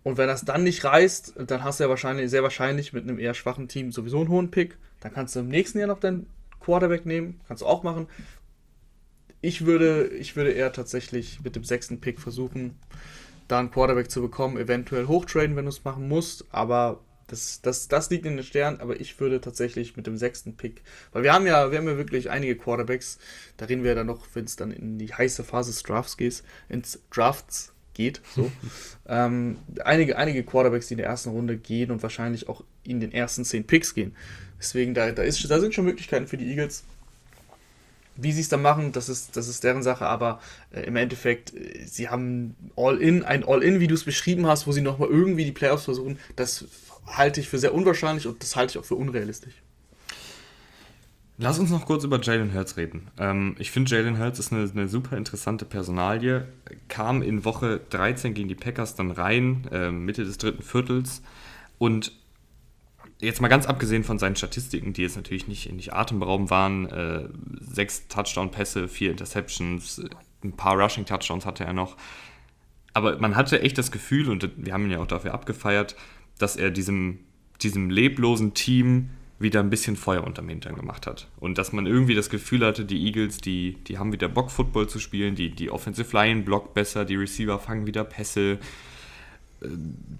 [0.04, 3.19] Und wenn das dann nicht reißt, dann hast du ja wahrscheinlich, sehr wahrscheinlich mit einem
[3.19, 4.78] eher schwachen Team sowieso einen hohen Pick.
[5.00, 6.28] Dann kannst du im nächsten Jahr noch deinen
[6.60, 7.41] Quarterback nehmen.
[7.47, 8.08] Kannst du auch machen.
[9.41, 12.78] Ich würde, ich würde eher tatsächlich mit dem sechsten Pick versuchen,
[13.47, 16.45] da einen Quarterback zu bekommen, eventuell hochtraden, wenn du es machen musst.
[16.52, 20.56] Aber das, das, das liegt in den Sternen, aber ich würde tatsächlich mit dem sechsten
[20.56, 23.19] Pick, weil wir haben ja, wir haben ja wirklich einige Quarterbacks,
[23.58, 26.15] da reden wir ja dann noch, wenn es dann in die heiße Phase des Drafts
[26.17, 28.50] geht, ins Drafts geht, so.
[29.08, 33.12] ähm, einige, einige Quarterbacks, die in der ersten Runde gehen und wahrscheinlich auch in den
[33.12, 34.16] ersten zehn Picks gehen.
[34.60, 36.84] Deswegen, da, da, ist, da sind schon Möglichkeiten für die Eagles.
[38.16, 40.40] Wie sie es dann machen, das ist, das ist deren Sache, aber
[40.72, 44.72] äh, im Endeffekt, äh, sie haben All-In, ein All-In, wie du es beschrieben hast, wo
[44.72, 46.66] sie nochmal irgendwie die Playoffs versuchen, das
[47.06, 49.54] halte ich für sehr unwahrscheinlich und das halte ich auch für unrealistisch.
[51.39, 53.10] Lass uns noch kurz über Jalen Hurts reden.
[53.19, 56.47] Ähm, ich finde, Jalen Hurts ist eine, eine, super interessante Personalie.
[56.88, 61.21] Kam in Woche 13 gegen die Packers dann rein, äh, Mitte des dritten Viertels.
[61.78, 62.12] Und
[63.19, 67.30] jetzt mal ganz abgesehen von seinen Statistiken, die jetzt natürlich nicht, nicht atemberaubend waren, äh,
[67.60, 70.02] sechs Touchdown-Pässe, vier Interceptions,
[70.43, 71.97] ein paar Rushing-Touchdowns hatte er noch.
[72.93, 75.95] Aber man hatte echt das Gefühl, und wir haben ihn ja auch dafür abgefeiert,
[76.39, 77.19] dass er diesem,
[77.62, 81.28] diesem leblosen Team wieder ein bisschen Feuer unterm Hintern gemacht hat.
[81.39, 84.89] Und dass man irgendwie das Gefühl hatte, die Eagles, die, die haben wieder Bock, Football
[84.89, 88.58] zu spielen, die, die Offensive Line blockt besser, die Receiver fangen wieder Pässe.
[89.62, 89.67] Äh,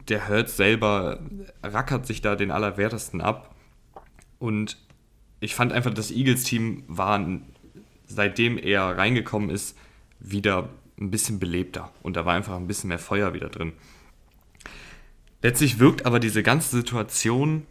[0.08, 1.20] der Hurts selber
[1.64, 3.56] rackert sich da den Allerwertesten ab.
[4.38, 4.78] Und
[5.40, 7.26] ich fand einfach, das Eagles-Team war,
[8.06, 9.76] seitdem er reingekommen ist,
[10.20, 11.92] wieder ein bisschen belebter.
[12.04, 13.74] Und da war einfach ein bisschen mehr Feuer wieder drin.
[15.42, 17.66] Letztlich wirkt aber diese ganze Situation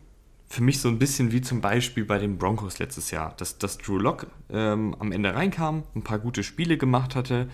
[0.48, 3.78] für mich so ein bisschen wie zum Beispiel bei den Broncos letztes Jahr, dass, dass
[3.78, 7.48] Drew Lock ähm, am Ende reinkam, ein paar gute Spiele gemacht hatte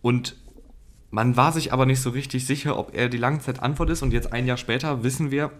[0.00, 0.36] und
[1.10, 4.32] man war sich aber nicht so richtig sicher, ob er die Langzeitantwort ist und jetzt
[4.32, 5.52] ein Jahr später wissen wir,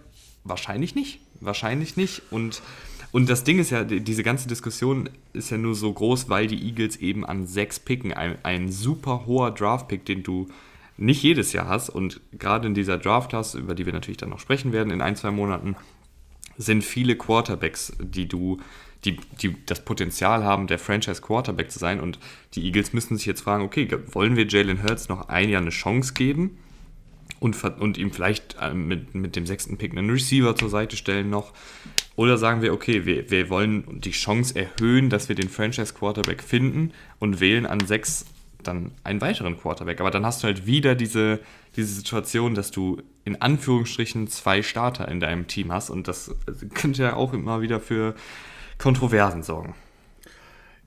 [0.43, 2.61] wahrscheinlich nicht, wahrscheinlich nicht und
[3.13, 6.65] und das Ding ist ja, diese ganze Diskussion ist ja nur so groß, weil die
[6.65, 8.11] Eagles eben an sechs picken.
[8.11, 10.47] Ein, ein super hoher Draft-Pick, den du
[10.97, 11.89] nicht jedes Jahr hast.
[11.89, 15.15] Und gerade in dieser Draft-Class, über die wir natürlich dann noch sprechen werden in ein,
[15.15, 15.75] zwei Monaten,
[16.57, 18.59] sind viele Quarterbacks, die du,
[19.05, 21.99] die, die das Potenzial haben, der Franchise-Quarterback zu sein.
[21.99, 22.19] Und
[22.53, 25.71] die Eagles müssen sich jetzt fragen, okay, wollen wir Jalen Hurts noch ein Jahr eine
[25.71, 26.57] Chance geben?
[27.39, 31.29] Und, und ihm vielleicht äh, mit, mit dem sechsten Pick einen Receiver zur Seite stellen
[31.29, 31.51] noch.
[32.15, 36.91] Oder sagen wir, okay, wir, wir wollen die Chance erhöhen, dass wir den Franchise-Quarterback finden
[37.19, 38.25] und wählen an sechs
[38.67, 39.99] dann einen weiteren Quarterback.
[39.99, 41.39] Aber dann hast du halt wieder diese,
[41.75, 46.35] diese Situation, dass du in Anführungsstrichen zwei Starter in deinem Team hast und das
[46.73, 48.15] könnte ja auch immer wieder für
[48.77, 49.75] Kontroversen sorgen.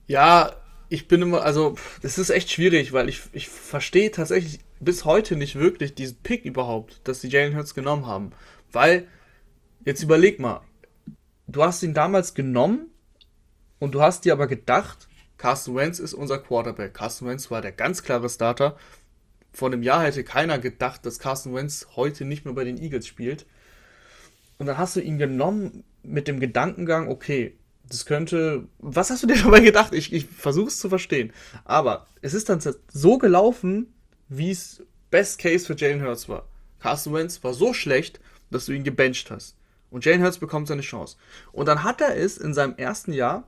[0.07, 0.53] Ja,
[0.89, 5.35] ich bin immer, also das ist echt schwierig, weil ich, ich verstehe tatsächlich bis heute
[5.35, 8.31] nicht wirklich diesen Pick überhaupt, dass die Jalen Hurts genommen haben.
[8.71, 9.07] Weil,
[9.83, 10.61] jetzt überleg mal,
[11.47, 12.87] du hast ihn damals genommen
[13.79, 15.06] und du hast dir aber gedacht,
[15.37, 16.93] Carsten Wentz ist unser Quarterback.
[16.93, 18.77] Carsten Wentz war der ganz klare Starter.
[19.53, 23.07] Vor einem Jahr hätte keiner gedacht, dass Carsten Wentz heute nicht mehr bei den Eagles
[23.07, 23.45] spielt.
[24.57, 28.67] Und dann hast du ihn genommen mit dem Gedankengang, okay, das könnte.
[28.79, 29.93] Was hast du dir dabei gedacht?
[29.93, 31.31] Ich, ich versuche es zu verstehen.
[31.65, 32.59] Aber es ist dann
[32.91, 33.93] so gelaufen,
[34.29, 36.47] wie es Best Case für Jalen Hurts war.
[36.79, 38.19] Carsten Wentz war so schlecht,
[38.49, 39.55] dass du ihn gebencht hast.
[39.89, 41.17] Und Jalen Hurts bekommt seine Chance.
[41.51, 43.47] Und dann hat er es in seinem ersten Jahr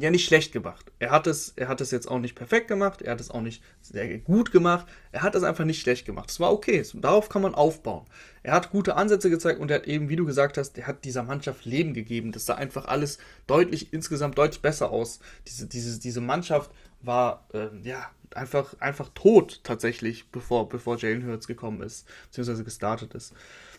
[0.00, 0.90] ja nicht schlecht gemacht.
[0.98, 3.40] Er hat es, er hat es jetzt auch nicht perfekt gemacht, er hat es auch
[3.40, 6.30] nicht sehr gut gemacht, er hat es einfach nicht schlecht gemacht.
[6.30, 8.06] Es war okay, darauf kann man aufbauen.
[8.42, 11.04] Er hat gute Ansätze gezeigt und er hat eben, wie du gesagt hast, er hat
[11.04, 12.32] dieser Mannschaft Leben gegeben.
[12.32, 15.20] Das sah einfach alles deutlich, insgesamt deutlich besser aus.
[15.46, 21.46] Diese, diese, diese Mannschaft war, äh, ja, einfach, einfach tot tatsächlich, bevor, bevor Jalen Hurts
[21.46, 23.34] gekommen ist, beziehungsweise gestartet ist.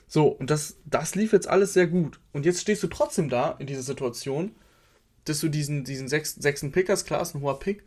[0.07, 2.19] So, und das, das lief jetzt alles sehr gut.
[2.33, 4.55] Und jetzt stehst du trotzdem da in dieser Situation
[5.25, 7.83] dass du diesen, diesen sechsten, sechsten Pick hast, klar, ist ein hoher Pick,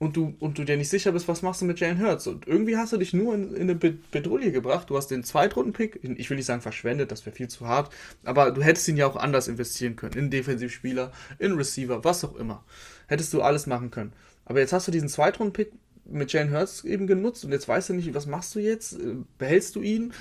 [0.00, 2.26] und du, und du dir nicht sicher bist, was machst du mit Jalen Hurts.
[2.26, 4.88] Und irgendwie hast du dich nur in, in eine Bedrohung gebracht.
[4.88, 7.92] Du hast den Zweitrunden-Pick, ich will nicht sagen verschwendet, das wäre viel zu hart,
[8.24, 10.14] aber du hättest ihn ja auch anders investieren können.
[10.14, 12.64] In Defensivspieler, in Receiver, was auch immer.
[13.08, 14.14] Hättest du alles machen können.
[14.46, 15.70] Aber jetzt hast du diesen Zweitrunden-Pick
[16.06, 18.96] mit Jalen Hurts eben genutzt und jetzt weißt du nicht, was machst du jetzt?
[19.36, 20.14] Behältst du ihn?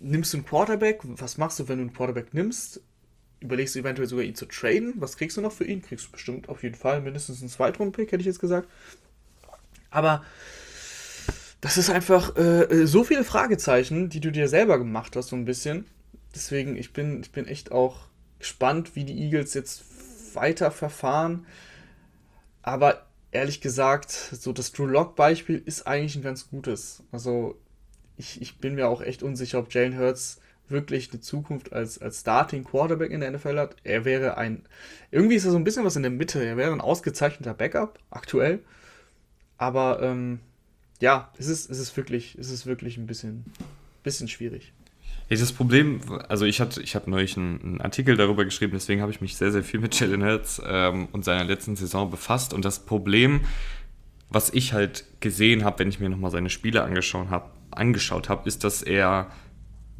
[0.00, 1.00] Nimmst du einen Quarterback?
[1.02, 2.82] Was machst du, wenn du einen Quarterback nimmst?
[3.40, 4.94] Überlegst du eventuell sogar ihn zu traden.
[4.96, 5.82] Was kriegst du noch für ihn?
[5.82, 8.68] Kriegst du bestimmt auf jeden Fall mindestens einen Zweitrunden-Pick, hätte ich jetzt gesagt.
[9.90, 10.24] Aber
[11.60, 15.44] das ist einfach äh, so viele Fragezeichen, die du dir selber gemacht hast, so ein
[15.44, 15.86] bisschen.
[16.34, 19.84] Deswegen, ich bin, ich bin echt auch gespannt, wie die Eagles jetzt
[20.34, 21.46] weiter verfahren.
[22.62, 27.02] Aber ehrlich gesagt, so das Drew Lock-Beispiel ist eigentlich ein ganz gutes.
[27.12, 27.58] Also,
[28.16, 32.20] ich, ich bin mir auch echt unsicher, ob Jalen Hurts wirklich eine Zukunft als, als
[32.20, 33.76] Starting Quarterback in der NFL hat.
[33.84, 34.62] Er wäre ein,
[35.10, 36.44] irgendwie ist er so ein bisschen was in der Mitte.
[36.44, 38.60] Er wäre ein ausgezeichneter Backup aktuell.
[39.56, 40.40] Aber ähm,
[41.00, 43.44] ja, es ist, es ist wirklich, es ist wirklich ein bisschen,
[44.02, 44.72] bisschen schwierig.
[45.28, 49.02] Ja, das Problem, also ich hatte, ich habe neulich einen, einen, Artikel darüber geschrieben, deswegen
[49.02, 52.54] habe ich mich sehr, sehr viel mit Jalen Hurts ähm, und seiner letzten Saison befasst.
[52.54, 53.42] Und das Problem,
[54.30, 58.48] was ich halt gesehen habe, wenn ich mir nochmal seine Spiele angeschaut habe, angeschaut habe,
[58.48, 59.30] ist, dass er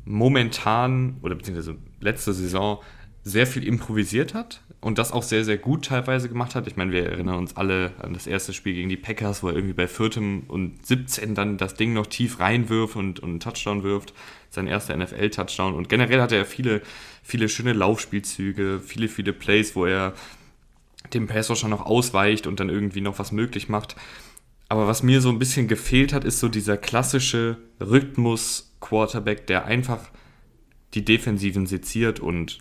[0.04, 2.80] momentan oder beziehungsweise letzte Saison
[3.24, 6.66] sehr viel improvisiert hat und das auch sehr, sehr gut teilweise gemacht hat.
[6.66, 9.54] Ich meine, wir erinnern uns alle an das erste Spiel gegen die Packers, wo er
[9.54, 13.82] irgendwie bei viertem und 17 dann das Ding noch tief reinwirft und, und einen Touchdown
[13.82, 14.14] wirft.
[14.50, 15.74] Sein erster NFL-Touchdown.
[15.74, 16.80] Und generell hatte er viele,
[17.22, 20.14] viele schöne Laufspielzüge, viele, viele Plays, wo er
[21.12, 23.96] dem Passer schon noch ausweicht und dann irgendwie noch was möglich macht.
[24.68, 27.56] Aber was mir so ein bisschen gefehlt hat, ist so dieser klassische
[28.80, 30.00] Rhythmus-Quarterback, der einfach
[30.94, 32.60] die Defensiven seziert und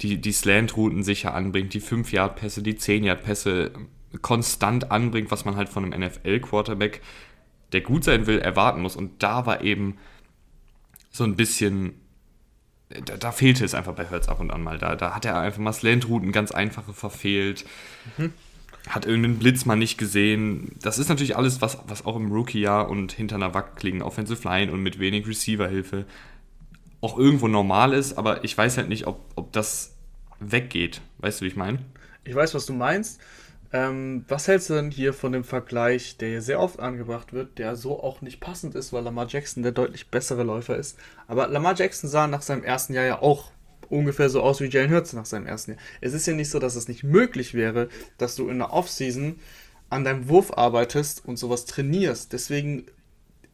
[0.00, 3.72] die, die Slant-Routen sicher anbringt, die 5-Yard-Pässe, die 10-Yard-Pässe
[4.20, 7.00] konstant anbringt, was man halt von einem NFL-Quarterback,
[7.72, 8.96] der gut sein will, erwarten muss.
[8.96, 9.96] Und da war eben
[11.10, 11.94] so ein bisschen,
[12.90, 14.78] da, da fehlte es einfach bei Hertz ab und an mal.
[14.78, 17.64] Da, da hat er einfach mal Slant-Routen ganz einfache verfehlt.
[18.18, 18.32] Mhm.
[18.88, 20.76] Hat irgendeinen Blitz mal nicht gesehen.
[20.82, 24.72] Das ist natürlich alles, was, was auch im Rookie-Jahr und hinter einer wackeligen Offensive Line
[24.72, 26.06] und mit wenig Receiver-Hilfe
[27.02, 29.96] auch irgendwo normal ist, aber ich weiß halt nicht, ob, ob das
[30.38, 31.02] weggeht.
[31.18, 31.80] Weißt du, wie ich meine?
[32.24, 33.20] Ich weiß, was du meinst.
[33.72, 37.58] Ähm, was hältst du denn hier von dem Vergleich, der hier sehr oft angebracht wird,
[37.58, 40.98] der so auch nicht passend ist, weil Lamar Jackson der deutlich bessere Läufer ist.
[41.26, 43.50] Aber Lamar Jackson sah nach seinem ersten Jahr ja auch
[43.92, 45.80] ungefähr so aus wie Jalen Hurts nach seinem ersten Jahr.
[46.00, 49.38] Es ist ja nicht so, dass es nicht möglich wäre, dass du in der Offseason
[49.90, 52.32] an deinem Wurf arbeitest und sowas trainierst.
[52.32, 52.86] Deswegen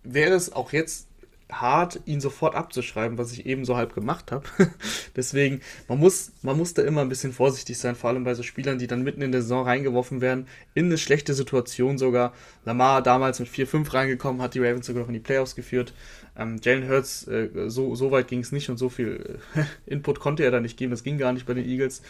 [0.05, 1.08] wäre es auch jetzt
[1.51, 4.45] hart, ihn sofort abzuschreiben, was ich eben so halb gemacht habe.
[5.17, 8.43] Deswegen, man muss, man muss da immer ein bisschen vorsichtig sein, vor allem bei so
[8.43, 12.35] Spielern, die dann mitten in der Saison reingeworfen werden, in eine schlechte Situation sogar.
[12.65, 15.95] Lamar damals mit 4-5 reingekommen, hat die Ravens sogar noch in die Playoffs geführt.
[16.37, 20.21] Ähm, Jalen Hurts, äh, so, so weit ging es nicht und so viel äh, Input
[20.21, 22.03] konnte er da nicht geben, das ging gar nicht bei den Eagles.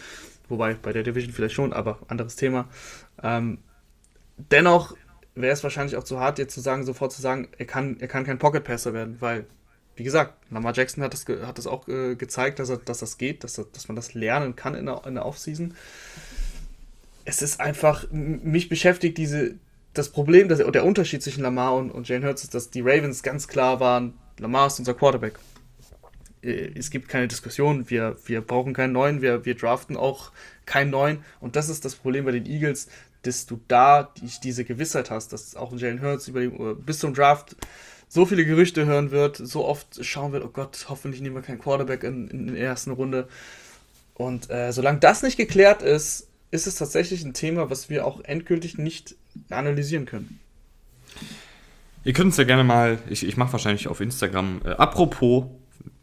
[0.48, 2.68] Wobei, bei der Division vielleicht schon, aber anderes Thema.
[3.22, 3.58] Ähm,
[4.50, 4.96] dennoch
[5.40, 8.08] wäre es wahrscheinlich auch zu hart, jetzt zu sagen, sofort zu sagen, er kann, er
[8.08, 9.46] kann kein Pocket Passer werden, weil,
[9.96, 13.18] wie gesagt, Lamar Jackson hat das, hat das auch äh, gezeigt, dass, er, dass das
[13.18, 15.74] geht, dass, dass man das lernen kann in der, in der Offseason.
[17.24, 19.54] Es ist einfach, mich beschäftigt diese,
[19.92, 23.22] das Problem, dass, der Unterschied zwischen Lamar und, und Jane Hurts ist, dass die Ravens
[23.22, 25.38] ganz klar waren, Lamar ist unser Quarterback.
[26.42, 30.32] Äh, es gibt keine Diskussion, wir, wir brauchen keinen neuen, wir, wir draften auch
[30.66, 31.24] keinen neuen.
[31.40, 32.88] Und das ist das Problem bei den Eagles
[33.22, 36.48] dass du da die, diese Gewissheit hast, dass auch Jalen Hurts über die,
[36.84, 37.56] bis zum Draft
[38.08, 41.58] so viele Gerüchte hören wird, so oft schauen wird, oh Gott, hoffentlich nehmen wir keinen
[41.58, 43.28] Quarterback in, in, der ersten Runde.
[44.14, 48.24] Und äh, solange das nicht geklärt ist, ist es tatsächlich ein Thema, was wir auch
[48.24, 49.16] endgültig nicht
[49.50, 50.40] analysieren können.
[52.04, 55.44] Ihr könnt uns ja gerne mal, ich, ich mache wahrscheinlich auf Instagram, äh, apropos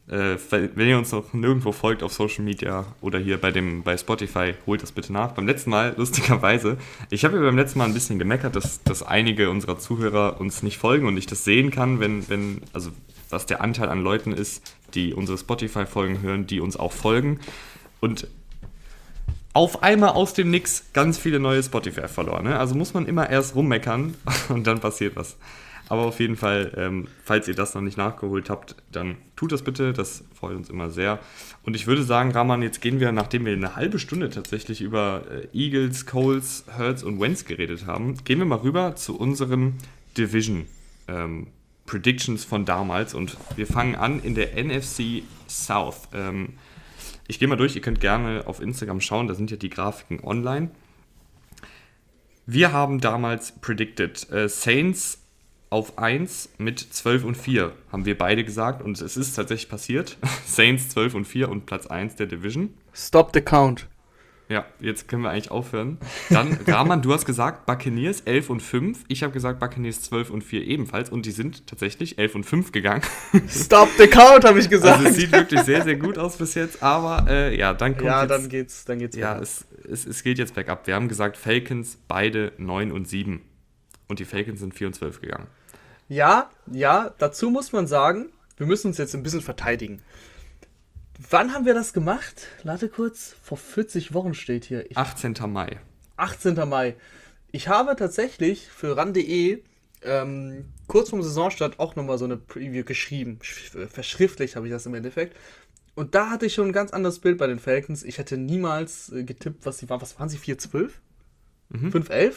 [0.08, 3.98] äh, wenn ihr uns noch nirgendwo folgt auf Social Media oder hier bei dem bei
[3.98, 5.32] Spotify, holt das bitte nach.
[5.32, 6.78] Beim letzten Mal, lustigerweise,
[7.10, 10.62] ich habe ja beim letzten Mal ein bisschen gemeckert, dass, dass einige unserer Zuhörer uns
[10.62, 12.92] nicht folgen und ich das sehen kann, wenn, wenn, also
[13.30, 17.40] was der Anteil an Leuten ist, die unsere Spotify-Folgen hören, die uns auch folgen.
[18.00, 18.28] Und
[19.54, 22.44] auf einmal aus dem Nix ganz viele neue Spotify verloren.
[22.44, 22.60] Ne?
[22.60, 24.14] Also muss man immer erst rummeckern
[24.50, 25.38] und dann passiert was.
[25.88, 29.62] Aber auf jeden Fall, ähm, falls ihr das noch nicht nachgeholt habt, dann tut das
[29.62, 29.94] bitte.
[29.94, 31.20] Das freut uns immer sehr.
[31.64, 35.24] Und ich würde sagen, Rahman, jetzt gehen wir, nachdem wir eine halbe Stunde tatsächlich über
[35.30, 39.78] äh, Eagles, Coles, Hertz und Wentz geredet haben, gehen wir mal rüber zu unseren
[40.18, 40.66] Division
[41.08, 41.48] ähm,
[41.86, 43.14] Predictions von damals.
[43.14, 46.10] Und wir fangen an in der NFC South.
[46.14, 46.54] Ähm,
[47.28, 50.24] ich gehe mal durch, ihr könnt gerne auf Instagram schauen, da sind ja die Grafiken
[50.24, 50.72] online.
[52.48, 55.25] Wir haben damals predicted äh, Saints
[55.76, 58.82] auf 1 mit 12 und 4, haben wir beide gesagt.
[58.82, 60.18] Und es ist tatsächlich passiert.
[60.46, 62.74] Saints 12 und 4 und Platz 1 der Division.
[62.94, 63.86] Stop the count.
[64.48, 65.98] Ja, jetzt können wir eigentlich aufhören.
[66.30, 69.04] Dann, Rahman, du hast gesagt Buccaneers 11 und 5.
[69.10, 71.10] Ich habe gesagt Buccaneers 12 und 4 ebenfalls.
[71.10, 73.02] Und die sind tatsächlich 11 und 5 gegangen.
[73.50, 75.00] Stop the count, habe ich gesagt.
[75.00, 76.82] Also es sieht wirklich sehr, sehr gut aus bis jetzt.
[76.82, 80.24] Aber äh, ja, dann kommt Ja, jetzt, dann geht's, dann geht's Ja, es, es, es
[80.24, 80.88] geht jetzt bergab.
[80.88, 83.42] Wir haben gesagt Falcons beide 9 und 7.
[84.08, 85.48] Und die Falcons sind 4 und 12 gegangen.
[86.08, 90.02] Ja, ja, dazu muss man sagen, wir müssen uns jetzt ein bisschen verteidigen.
[91.30, 92.48] Wann haben wir das gemacht?
[92.64, 94.90] Lade kurz, vor 40 Wochen steht hier.
[94.90, 95.36] Ich, 18.
[95.48, 95.80] Mai.
[96.18, 96.56] 18.
[96.68, 96.96] Mai.
[97.52, 99.64] Ich habe tatsächlich für ran.de
[100.04, 103.40] ähm, kurz vorm Saisonstart auch nochmal so eine Preview geschrieben.
[103.42, 105.36] Verschriftlich habe ich das im Endeffekt.
[105.96, 108.04] Und da hatte ich schon ein ganz anderes Bild bei den Falcons.
[108.04, 110.02] Ich hätte niemals äh, getippt, was sie waren.
[110.02, 110.38] Was waren sie?
[110.38, 110.90] 4-12?
[111.70, 111.90] Mhm.
[111.90, 112.34] 5-11?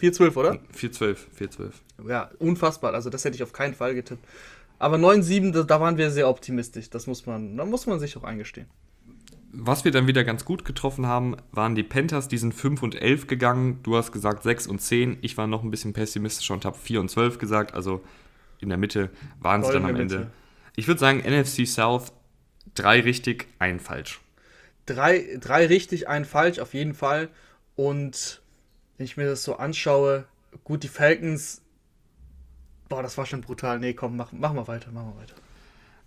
[0.00, 0.58] 4-12, oder?
[0.76, 1.72] 4-12, 4-12.
[2.08, 2.94] Ja, unfassbar.
[2.94, 4.24] Also das hätte ich auf keinen Fall getippt.
[4.78, 6.90] Aber 9-7, da, da, waren wir sehr optimistisch.
[6.90, 8.66] Das muss man, da muss man sich auch eingestehen.
[9.52, 13.00] Was wir dann wieder ganz gut getroffen haben, waren die Panthers, die sind 5 und
[13.00, 13.78] 11 gegangen.
[13.84, 15.18] Du hast gesagt 6 und 10.
[15.22, 17.72] Ich war noch ein bisschen pessimistischer und habe 4 und 12 gesagt.
[17.72, 18.02] Also
[18.58, 20.32] in der Mitte waren sie dann am Ende.
[20.74, 22.12] Ich würde sagen, NFC South,
[22.74, 24.20] drei richtig, ein falsch.
[24.86, 27.28] Drei, drei richtig, ein falsch, auf jeden Fall.
[27.76, 28.42] Und
[28.96, 30.26] wenn ich mir das so anschaue,
[30.62, 31.62] gut, die Falcons,
[32.88, 33.78] boah, das war schon brutal.
[33.78, 35.34] Nee, komm, mach, mach mal weiter, mach mal weiter.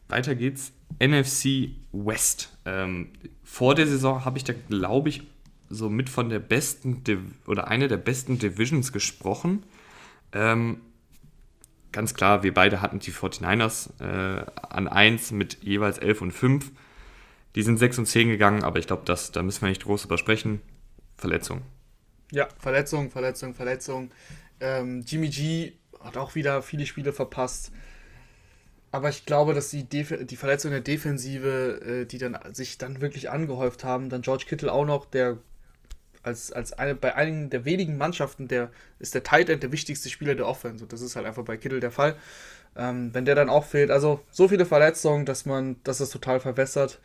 [0.08, 0.72] Weiter geht's.
[1.00, 2.58] NFC West.
[2.66, 3.10] Ähm,
[3.44, 5.24] vor der Saison habe ich da, glaube ich,
[5.70, 9.64] so mit von der besten Div oder einer der besten Divisions gesprochen.
[10.32, 10.82] Ähm,
[11.92, 16.72] ganz klar, wir beide hatten die 49ers äh, an 1 mit jeweils 11 und 5.
[17.56, 20.18] Die sind 6 und 10 gegangen, aber ich glaube, da müssen wir nicht groß drüber
[20.18, 20.62] sprechen.
[21.18, 21.64] Verletzung.
[22.32, 24.12] Ja, Verletzung, Verletzung, Verletzung.
[24.60, 27.72] Ähm, Jimmy G hat auch wieder viele Spiele verpasst.
[28.92, 33.02] Aber ich glaube, dass die, Def die Verletzung der Defensive, äh, die dann sich dann
[33.02, 35.38] wirklich angehäuft haben, dann George Kittle auch noch, der
[36.24, 40.10] als, als eine, bei einigen der wenigen Mannschaften, der ist der Tight End der wichtigste
[40.10, 40.84] Spieler der Offense.
[40.84, 42.16] Und das ist halt einfach bei Kittle der Fall.
[42.76, 46.40] Ähm, wenn der dann auch fehlt, also so viele Verletzungen, dass man, dass das total
[46.40, 47.00] verwässert.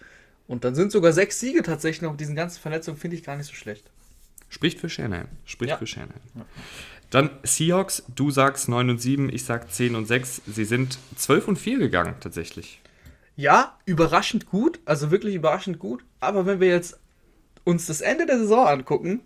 [0.49, 2.17] Und dann sind sogar sechs Siege tatsächlich noch.
[2.17, 3.92] Diesen ganzen Verletzungen finde ich gar nicht so schlecht.
[4.53, 5.29] Spricht für Shanahan.
[5.47, 5.77] Spricht ja.
[5.79, 6.21] für Shanahan.
[7.09, 10.43] Dann Seahawks, du sagst 9 und 7, ich sag 10 und 6.
[10.47, 12.83] Sie sind 12 und 4 gegangen, tatsächlich.
[13.35, 16.05] Ja, überraschend gut, also wirklich überraschend gut.
[16.21, 17.01] Aber wenn wir jetzt
[17.65, 19.23] uns das Ende der Saison angucken,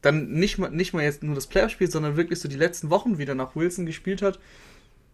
[0.00, 3.18] dann nicht mal, nicht mal jetzt nur das Playoff-Spiel, sondern wirklich so die letzten Wochen
[3.18, 4.38] wieder nach Wilson gespielt hat,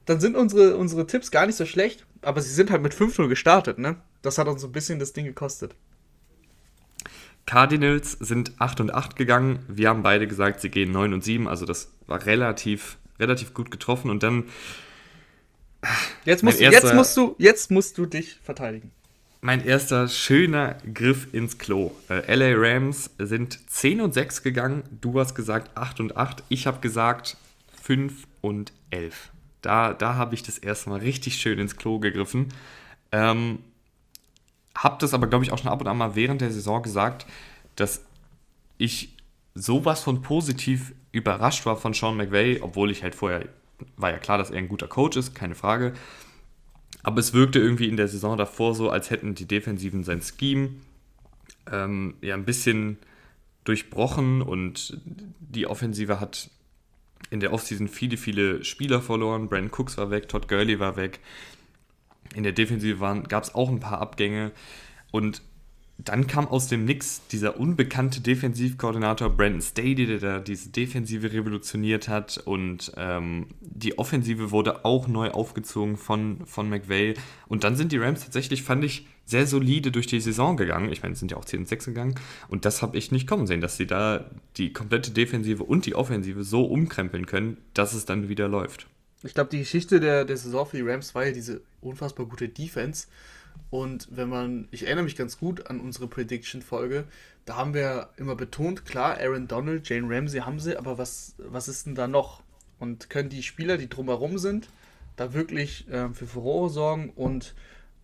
[0.05, 3.27] dann sind unsere, unsere Tipps gar nicht so schlecht, aber sie sind halt mit 5-0
[3.27, 3.97] gestartet, ne?
[4.23, 5.75] Das hat uns so ein bisschen das Ding gekostet.
[7.51, 9.59] Cardinals sind 8 und 8 gegangen.
[9.67, 11.49] Wir haben beide gesagt, sie gehen 9 und 7.
[11.49, 14.09] Also das war relativ, relativ gut getroffen.
[14.09, 14.45] Und dann.
[16.25, 18.93] Jetzt musst, erster, jetzt, musst du, jetzt musst du dich verteidigen.
[19.41, 21.91] Mein erster schöner Griff ins Klo.
[22.09, 24.85] Äh, LA Rams sind 10 und 6 gegangen.
[25.01, 26.45] Du hast gesagt 8 und 8.
[26.51, 27.37] Ich habe gesagt
[27.83, 29.31] 5 und 11.
[29.61, 32.47] Da, da habe ich das erste Mal richtig schön ins Klo gegriffen.
[33.11, 33.59] Ähm,
[34.81, 37.27] habe das aber, glaube ich, auch schon ab und an mal während der Saison gesagt,
[37.77, 38.05] dass
[38.79, 39.14] ich
[39.55, 43.47] sowas von positiv überrascht war von Sean McVay, obwohl ich halt vorher,
[43.97, 45.93] war ja klar, dass er ein guter Coach ist, keine Frage.
[47.03, 50.71] Aber es wirkte irgendwie in der Saison davor so, als hätten die Defensiven sein Scheme
[51.71, 52.99] ähm, ja ein bisschen
[53.64, 54.99] durchbrochen und
[55.40, 56.49] die Offensive hat
[57.29, 59.49] in der Offseason viele, viele Spieler verloren.
[59.49, 61.21] Brandon Cooks war weg, Todd Gurley war weg.
[62.35, 64.53] In der Defensive gab es auch ein paar Abgänge.
[65.11, 65.43] Und
[66.05, 72.09] dann kam aus dem Nix dieser unbekannte Defensivkoordinator Brandon Staley, der da diese Defensive revolutioniert
[72.09, 77.14] hat und ähm, die Offensive wurde auch neu aufgezogen von, von McVay.
[77.49, 80.90] Und dann sind die Rams tatsächlich, fand ich, sehr solide durch die Saison gegangen.
[80.90, 82.14] Ich meine, es sind ja auch 10 und 6 gegangen.
[82.49, 84.25] Und das habe ich nicht kommen sehen, dass sie da
[84.57, 88.87] die komplette Defensive und die Offensive so umkrempeln können, dass es dann wieder läuft.
[89.23, 92.49] Ich glaube, die Geschichte der, der Saison für die Rams war ja diese unfassbar gute
[92.49, 93.07] Defense.
[93.71, 97.05] Und wenn man, ich erinnere mich ganz gut an unsere Prediction-Folge,
[97.45, 101.69] da haben wir immer betont, klar, Aaron Donald, Jane Ramsey haben sie, aber was, was
[101.69, 102.43] ist denn da noch?
[102.79, 104.69] Und können die Spieler, die drumherum sind,
[105.17, 107.55] da wirklich äh, für Furore sorgen und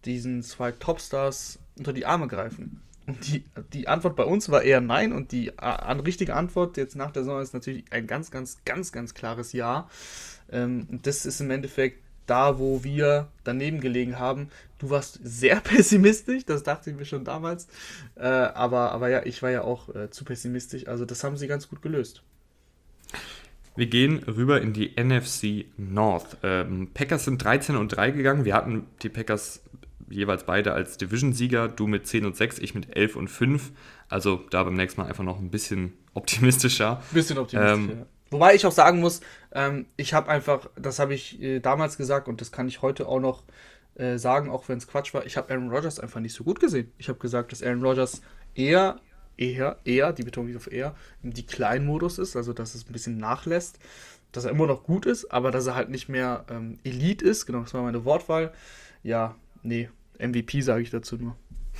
[0.04, 2.82] diesen zwei Topstars unter die Arme greifen?
[3.06, 6.96] Und die, die Antwort bei uns war eher nein und die an, richtige Antwort jetzt
[6.96, 9.88] nach der Saison ist natürlich ein ganz, ganz, ganz, ganz klares Ja.
[10.50, 14.48] Ähm, das ist im Endeffekt da, wo wir daneben gelegen haben.
[14.78, 17.68] Du warst sehr pessimistisch, das dachte ich mir schon damals.
[18.16, 20.86] Äh, aber, aber ja, ich war ja auch äh, zu pessimistisch.
[20.86, 22.22] Also das haben sie ganz gut gelöst.
[23.76, 26.38] Wir gehen rüber in die NFC North.
[26.42, 28.44] Ähm, Packers sind 13 und 3 gegangen.
[28.46, 29.62] Wir hatten die Packers
[30.08, 31.68] jeweils beide als Division-Sieger.
[31.68, 33.72] Du mit 10 und 6, ich mit 11 und 5.
[34.08, 37.02] Also da beim nächsten Mal einfach noch ein bisschen optimistischer.
[37.12, 37.74] Bisschen optimistischer.
[37.74, 38.06] Ähm, ja.
[38.30, 39.20] Wobei ich auch sagen muss,
[39.52, 43.06] ähm, ich habe einfach, das habe ich äh, damals gesagt und das kann ich heute
[43.06, 43.44] auch noch
[43.94, 46.60] äh, sagen, auch wenn es Quatsch war, ich habe Aaron Rodgers einfach nicht so gut
[46.60, 46.92] gesehen.
[46.98, 48.20] Ich habe gesagt, dass Aaron Rodgers
[48.54, 49.00] eher,
[49.36, 53.16] eher, eher, die Betonung liegt auf eher, im Decline-Modus ist, also dass es ein bisschen
[53.16, 53.78] nachlässt,
[54.32, 57.46] dass er immer noch gut ist, aber dass er halt nicht mehr ähm, Elite ist,
[57.46, 58.52] genau, das war meine Wortwahl.
[59.02, 61.36] Ja, nee, MVP sage ich dazu nur.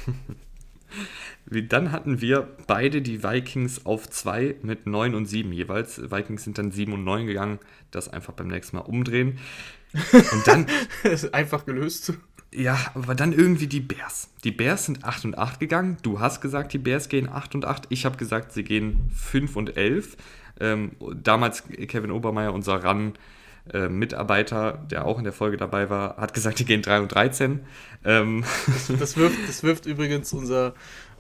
[1.49, 6.11] Wie, dann hatten wir beide die Vikings auf 2 mit 9 und 7 jeweils.
[6.11, 7.61] Vikings sind dann 7 und 9 gegangen.
[7.93, 9.39] Das einfach beim nächsten Mal umdrehen.
[9.93, 10.67] Und dann.
[11.33, 12.13] einfach gelöst.
[12.53, 14.31] Ja, aber dann irgendwie die Bears.
[14.43, 15.99] Die Bears sind 8 und 8 gegangen.
[16.03, 17.85] Du hast gesagt, die Bears gehen 8 und 8.
[17.91, 20.17] Ich habe gesagt, sie gehen 5 und 11.
[20.59, 20.93] Ähm,
[21.23, 23.15] damals Kevin Obermeier, unser Run.
[23.73, 27.09] Äh, Mitarbeiter, der auch in der Folge dabei war, hat gesagt, die gehen 3 und
[27.09, 27.61] 13.
[28.05, 28.45] Ähm.
[28.67, 30.75] Das, das, wirft, das wirft übrigens unser,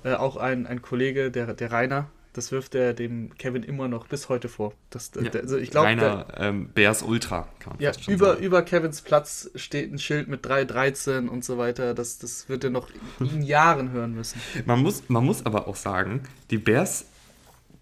[0.07, 4.07] äh, auch ein, ein Kollege, der, der Rainer, das wirft er dem Kevin immer noch
[4.07, 4.73] bis heute vor.
[4.91, 8.35] Das, ja, der, also ich glaub, Rainer der, ähm, Bears Ultra, kann man ja, über,
[8.35, 8.45] sagen.
[8.45, 11.93] über Kevins Platz steht ein Schild mit 313 und so weiter.
[11.93, 12.89] Das, das wird er noch
[13.19, 14.41] in Jahren hören müssen.
[14.65, 17.07] Man muss, man muss aber auch sagen, die Bears,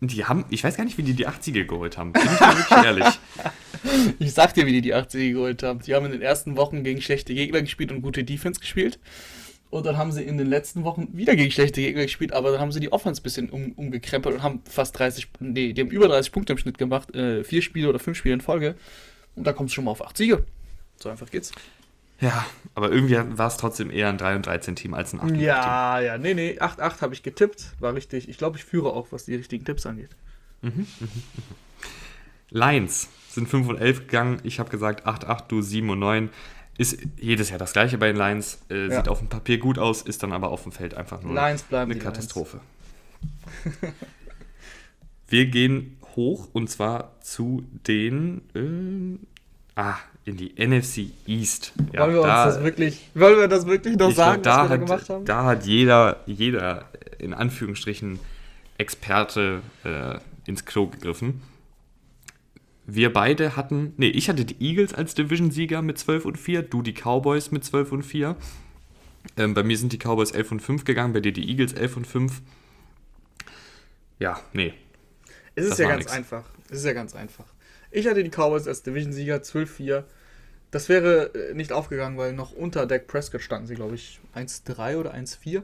[0.01, 2.12] die haben, ich weiß gar nicht, wie die die 80er geholt haben.
[2.12, 3.07] Bin ich mal wirklich ehrlich.
[4.18, 5.81] Ich sag dir, wie die die 80er geholt haben.
[5.81, 8.99] Die haben in den ersten Wochen gegen schlechte Gegner gespielt und gute Defense gespielt.
[9.70, 12.60] Und dann haben sie in den letzten Wochen wieder gegen schlechte Gegner gespielt, aber dann
[12.60, 15.90] haben sie die Offense ein bisschen um, umgekrempelt und haben fast 30, nee, die haben
[15.90, 18.76] über 30 Punkte im Schnitt gemacht, äh, vier Spiele oder fünf Spiele in Folge.
[19.34, 20.44] Und da kommt es schon mal auf acht Siege.
[20.96, 21.50] So einfach geht's.
[22.20, 25.28] Ja, aber irgendwie war es trotzdem eher ein 3 und 13 Team als ein 8
[25.28, 25.40] Team.
[25.40, 28.28] Ja, ja, nee, nee, 8-8 habe ich getippt, war richtig.
[28.28, 30.10] Ich glaube, ich führe auch, was die richtigen Tipps angeht.
[30.62, 31.10] Mhm, mhm, mhm.
[32.50, 34.38] Lions sind 5 und 11 gegangen.
[34.44, 36.30] Ich habe gesagt 8-8, du 7 und 9.
[36.77, 38.59] Ist jedes Jahr das gleiche bei den Lions.
[38.68, 38.97] Äh, ja.
[38.97, 41.97] Sieht auf dem Papier gut aus, ist dann aber auf dem Feld einfach nur eine
[41.97, 42.61] Katastrophe.
[45.29, 48.43] Wir gehen hoch und zwar zu den.
[48.55, 51.72] Äh, ah, in die NFC East.
[51.93, 54.57] Ja, wollen, wir da, uns das wirklich, wollen wir das wirklich noch sagen, glaub, was
[54.57, 55.25] wir hat, da gemacht haben?
[55.27, 58.18] Da hat jeder, jeder in Anführungsstrichen
[58.79, 61.43] Experte äh, ins Klo gegriffen
[62.87, 66.82] wir beide hatten, nee, ich hatte die Eagles als Division-Sieger mit 12 und 4, du
[66.82, 68.37] die Cowboys mit 12 und 4.
[69.37, 71.97] Ähm, bei mir sind die Cowboys 11 und 5 gegangen, bei dir die Eagles 11
[71.97, 72.43] und 5.
[74.18, 74.74] Ja, nee.
[75.55, 76.12] Es ist ja ganz nix.
[76.12, 76.45] einfach.
[76.68, 77.47] Es ist ja ganz einfach.
[77.91, 80.05] Ich hatte die Cowboys als Division-Sieger 12-4.
[80.70, 84.97] Das wäre äh, nicht aufgegangen, weil noch unter Dak Prescott standen sie, glaube ich, 1-3
[84.97, 85.62] oder 1-4.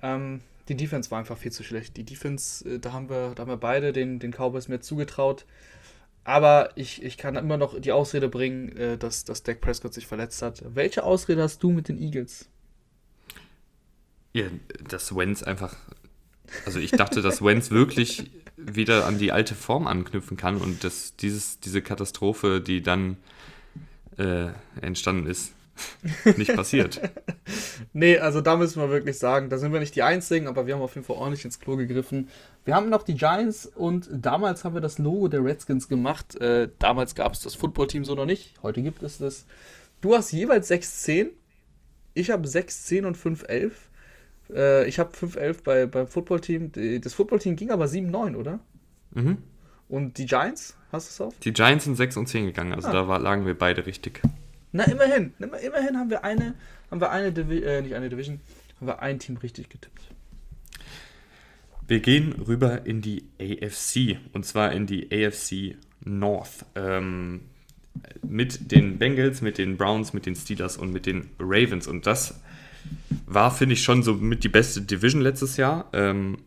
[0.00, 1.96] Ähm, die Defense war einfach viel zu schlecht.
[1.96, 5.44] Die Defense, äh, da haben wir, da haben wir beide den, den Cowboys mehr zugetraut.
[6.28, 10.06] Aber ich, ich kann immer noch die Ausrede bringen, äh, dass, dass Dak Prescott sich
[10.06, 10.62] verletzt hat.
[10.74, 12.50] Welche Ausrede hast du mit den Eagles?
[14.34, 14.44] Ja,
[14.86, 15.74] dass Wenz einfach.
[16.66, 21.16] Also ich dachte, dass Wenz wirklich wieder an die alte Form anknüpfen kann und dass
[21.16, 23.16] dieses, diese Katastrophe, die dann
[24.18, 24.48] äh,
[24.82, 25.54] entstanden ist,
[26.36, 27.00] nicht passiert.
[27.92, 30.74] nee, also da müssen wir wirklich sagen, da sind wir nicht die Einzigen, aber wir
[30.74, 32.28] haben auf jeden Fall ordentlich ins Klo gegriffen.
[32.64, 36.40] Wir haben noch die Giants und damals haben wir das Logo der Redskins gemacht.
[36.40, 38.54] Äh, damals gab es das Footballteam so noch nicht.
[38.62, 39.46] Heute gibt es das.
[40.00, 41.28] Du hast jeweils 6-10.
[42.14, 43.72] Ich habe 6-10 und 5-11.
[44.52, 46.72] Äh, ich habe 5-11 bei, beim Footballteam.
[47.00, 48.60] Das Footballteam ging aber 7-9, oder?
[49.12, 49.38] Mhm.
[49.88, 51.38] Und die Giants, hast du es auf?
[51.40, 52.92] Die Giants sind 6 und 10 gegangen, also ah.
[52.92, 54.20] da war, lagen wir beide richtig.
[54.72, 55.32] Na, immerhin.
[55.38, 56.54] Immerhin haben wir eine,
[56.90, 58.40] haben wir eine, Divi äh, nicht eine Division,
[58.76, 60.02] haben wir ein Team richtig getippt.
[61.86, 66.66] Wir gehen rüber in die AFC und zwar in die AFC North.
[66.74, 67.40] Ähm,
[68.22, 71.86] mit den Bengals, mit den Browns, mit den Steelers und mit den Ravens.
[71.86, 72.40] Und das
[73.26, 75.88] war, finde ich, schon so mit die beste Division letztes Jahr.
[75.92, 76.38] Ähm,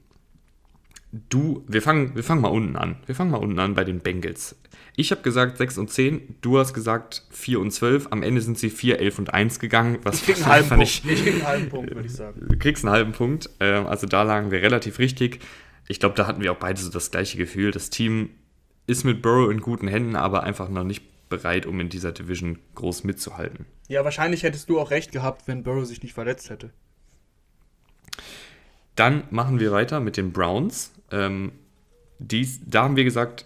[1.11, 2.97] du, wir fangen, wir fangen mal unten an.
[3.05, 4.55] Wir fangen mal unten an bei den Bengals.
[4.95, 8.07] Ich habe gesagt 6 und 10, du hast gesagt 4 und 12.
[8.11, 9.99] Am Ende sind sie 4, 11 und 1 gegangen.
[10.03, 10.83] Was ich krieg einen halben Punkt.
[10.83, 12.41] Ich krieg einen halben Punkt, würde ich sagen.
[12.49, 13.49] Du kriegst einen halben Punkt.
[13.59, 15.39] Ähm, also da lagen wir relativ richtig.
[15.87, 17.71] Ich glaube, da hatten wir auch beide so das gleiche Gefühl.
[17.71, 18.31] Das Team
[18.85, 22.59] ist mit Burrow in guten Händen, aber einfach noch nicht bereit, um in dieser Division
[22.75, 23.65] groß mitzuhalten.
[23.87, 26.71] Ja, wahrscheinlich hättest du auch recht gehabt, wenn Burrow sich nicht verletzt hätte.
[28.95, 30.91] Dann machen wir weiter mit den Browns.
[31.11, 31.53] Ähm,
[32.19, 33.45] dies, da haben wir gesagt,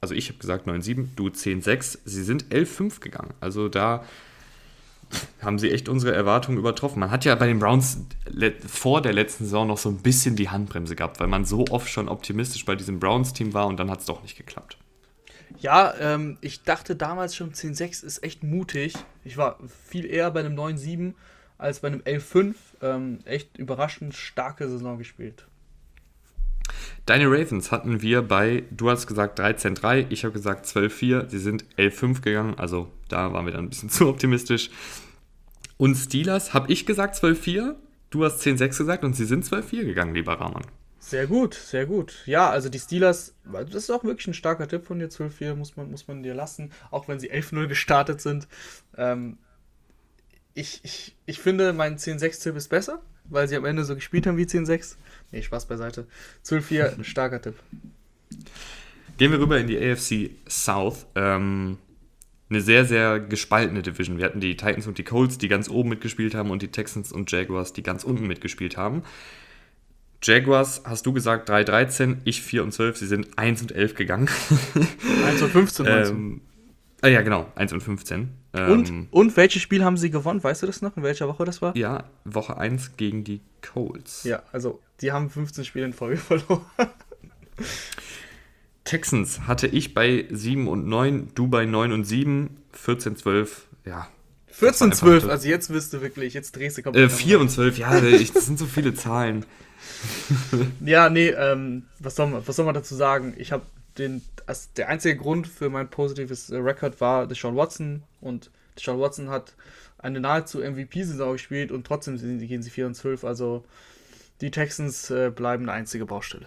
[0.00, 1.98] also ich habe gesagt 9-7, du 10-6.
[2.04, 3.34] Sie sind 11-5 gegangen.
[3.40, 4.04] Also da
[5.40, 7.00] haben sie echt unsere Erwartungen übertroffen.
[7.00, 7.98] Man hat ja bei den Browns
[8.66, 11.88] vor der letzten Saison noch so ein bisschen die Handbremse gehabt, weil man so oft
[11.88, 14.76] schon optimistisch bei diesem Browns-Team war und dann hat es doch nicht geklappt.
[15.58, 18.94] Ja, ähm, ich dachte damals schon 10-6 ist echt mutig.
[19.24, 21.14] Ich war viel eher bei einem 9-7
[21.56, 22.54] als bei einem 11-5.
[22.82, 25.46] Ähm, echt überraschend starke Saison gespielt.
[27.06, 31.64] Deine Ravens hatten wir bei, du hast gesagt 13-3, ich habe gesagt 12-4, sie sind
[31.76, 34.70] 11-5 gegangen, also da waren wir dann ein bisschen zu optimistisch.
[35.76, 37.74] Und Steelers habe ich gesagt 12-4,
[38.10, 40.64] du hast 10-6 gesagt und sie sind 12-4 gegangen, lieber Rahman.
[40.98, 42.24] Sehr gut, sehr gut.
[42.26, 45.76] Ja, also die Steelers, das ist auch wirklich ein starker Tipp von dir, 12-4, muss
[45.76, 48.48] man, muss man dir lassen, auch wenn sie 11-0 gestartet sind.
[48.96, 49.38] Ähm,
[50.54, 53.02] ich, ich, ich finde, mein 10-6-Tipp ist besser.
[53.28, 54.96] weil sie am Ende so gespielt haben wie 10-6.
[55.32, 56.06] Nee, Spaß beiseite.
[56.44, 57.54] 12-4, starker Tipp.
[59.18, 61.06] Gehen wir rüber in die AFC South.
[61.14, 61.78] Ähm,
[62.48, 64.18] eine sehr, sehr gespaltene Division.
[64.18, 67.12] Wir hatten die Titans und die Colts, die ganz oben mitgespielt haben, und die Texans
[67.12, 69.02] und Jaguars, die ganz unten mitgespielt haben.
[70.22, 74.28] Jaguars, hast du gesagt 3-13, ich 4 und 12, sie sind 1 und 11 gegangen.
[75.26, 76.40] 1 und 15 ähm,
[77.02, 78.28] ah, Ja, genau, 1 und 15.
[78.56, 80.42] Und, ähm, und welches Spiel haben sie gewonnen?
[80.42, 80.96] Weißt du das noch?
[80.96, 81.76] In welcher Woche das war?
[81.76, 84.24] Ja, Woche 1 gegen die Colts.
[84.24, 86.64] Ja, also die haben 15 Spiele in Folge verloren.
[88.84, 94.08] Texans hatte ich bei 7 und 9, du bei 9 und 7, 14, 12, ja.
[94.46, 97.10] 14, 12, also jetzt wirst du wirklich, jetzt drehst du komplett.
[97.10, 99.44] Äh, 4 und 12, ja, ich, das sind so viele Zahlen.
[100.84, 103.34] ja, nee, ähm, was, soll man, was soll man dazu sagen?
[103.36, 103.66] Ich habe
[103.98, 109.00] den, also der einzige Grund für mein positives äh, Rekord war Deshaun Watson und Deshaun
[109.00, 109.54] Watson hat
[109.98, 113.64] eine nahezu MVP-Saison gespielt und trotzdem gehen sie 4 und 12, also
[114.40, 116.46] die Texans äh, bleiben eine einzige Baustelle.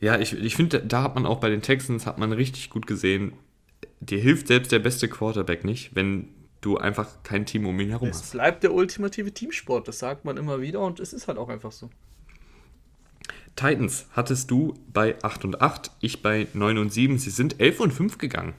[0.00, 2.86] Ja, ich, ich finde, da hat man auch bei den Texans, hat man richtig gut
[2.88, 3.34] gesehen,
[4.00, 6.28] dir hilft selbst der beste Quarterback nicht, wenn
[6.60, 8.24] du einfach kein Team um ihn herum es hast.
[8.24, 11.48] Es bleibt der ultimative Teamsport, das sagt man immer wieder und es ist halt auch
[11.48, 11.88] einfach so.
[13.54, 17.18] Titans hattest du bei 8 und 8, ich bei 9 und 7.
[17.18, 18.54] Sie sind 11 und 5 gegangen.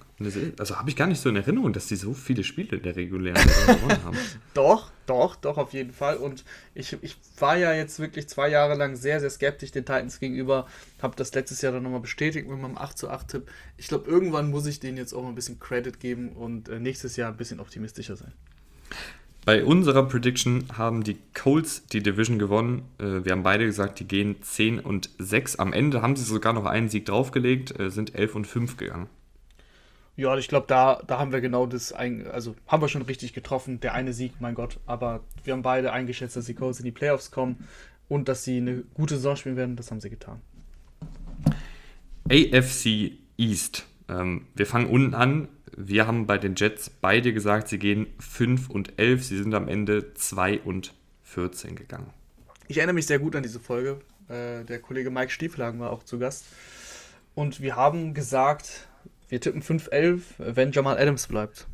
[0.58, 2.96] Also habe ich gar nicht so in Erinnerung, dass sie so viele Spiele in der
[2.96, 4.18] regulären Saison gewonnen haben.
[4.54, 6.18] Doch, doch, doch, auf jeden Fall.
[6.18, 10.20] Und ich, ich war ja jetzt wirklich zwei Jahre lang sehr, sehr skeptisch den Titans
[10.20, 10.68] gegenüber.
[11.02, 13.52] Habe das letztes Jahr dann nochmal bestätigt mit meinem 8 zu 8 Tipp.
[13.78, 16.80] Ich glaube, irgendwann muss ich denen jetzt auch mal ein bisschen Credit geben und äh,
[16.80, 18.34] nächstes Jahr ein bisschen optimistischer sein.
[19.46, 22.84] Bei unserer Prediction haben die Colts die Division gewonnen.
[22.98, 25.58] Äh, wir haben beide gesagt, die gehen 10 und 6.
[25.58, 29.10] Am Ende haben sie sogar noch einen Sieg draufgelegt, äh, sind 11 und 5 gegangen.
[30.16, 33.80] Ja, ich glaube, da, da haben wir genau das, also haben wir schon richtig getroffen.
[33.80, 36.92] Der eine Sieg, mein Gott, aber wir haben beide eingeschätzt, dass die Colts in die
[36.92, 37.68] Playoffs kommen
[38.08, 39.76] und dass sie eine gute Saison spielen werden.
[39.76, 40.40] Das haben sie getan.
[42.30, 43.86] AFC East.
[44.08, 45.48] Ähm, wir fangen unten an.
[45.76, 49.24] Wir haben bei den Jets beide gesagt, sie gehen 5 und 11.
[49.24, 50.94] Sie sind am Ende 2 und
[51.24, 52.12] 14 gegangen.
[52.68, 54.00] Ich erinnere mich sehr gut an diese Folge.
[54.30, 56.46] Äh, der Kollege Mike Stieflagen war auch zu Gast.
[57.36, 58.88] Und wir haben gesagt,
[59.30, 61.68] wir tippen 5-11, wenn Jamal Adams bleibt.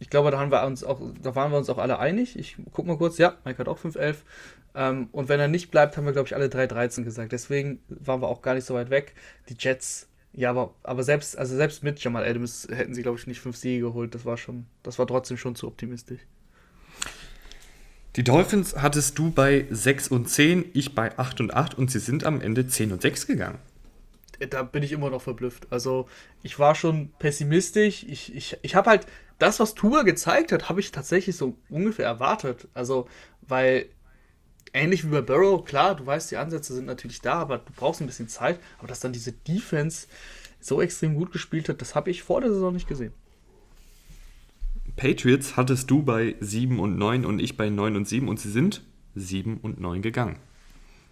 [0.00, 2.36] Ich glaube, da, wir uns auch, da waren wir uns auch alle einig.
[2.38, 4.16] Ich gucke mal kurz, ja, Mike hat auch 5-11.
[4.74, 7.32] Ähm, und wenn er nicht bleibt, haben wir, glaube ich, alle 3-13 gesagt.
[7.32, 9.14] Deswegen waren wir auch gar nicht so weit weg.
[9.48, 13.26] Die Jets ja, aber, aber selbst, also selbst mit Jamal Adams hätten sie, glaube ich,
[13.26, 14.14] nicht fünf Siege geholt.
[14.14, 16.20] Das war schon, das war trotzdem schon zu optimistisch.
[18.16, 21.98] Die Dolphins hattest du bei 6 und 10, ich bei 8 und 8 und sie
[21.98, 23.58] sind am Ende 10 und 6 gegangen.
[24.50, 25.68] Da bin ich immer noch verblüfft.
[25.70, 26.08] Also,
[26.42, 28.04] ich war schon pessimistisch.
[28.04, 29.06] Ich, ich, ich habe halt
[29.38, 32.68] das, was Tua gezeigt hat, habe ich tatsächlich so ungefähr erwartet.
[32.74, 33.08] Also,
[33.42, 33.86] weil
[34.74, 38.00] ähnlich wie bei Burrow, klar, du weißt, die Ansätze sind natürlich da, aber du brauchst
[38.00, 38.58] ein bisschen Zeit.
[38.78, 40.06] Aber dass dann diese Defense
[40.60, 43.12] so extrem gut gespielt hat, das habe ich vor der Saison nicht gesehen.
[44.96, 48.50] Patriots hattest du bei 7 und 9 und ich bei 9 und 7 und sie
[48.50, 48.82] sind
[49.14, 50.36] 7 und 9 gegangen.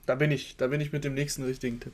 [0.07, 1.93] Da bin ich, da bin ich mit dem nächsten richtigen Tipp.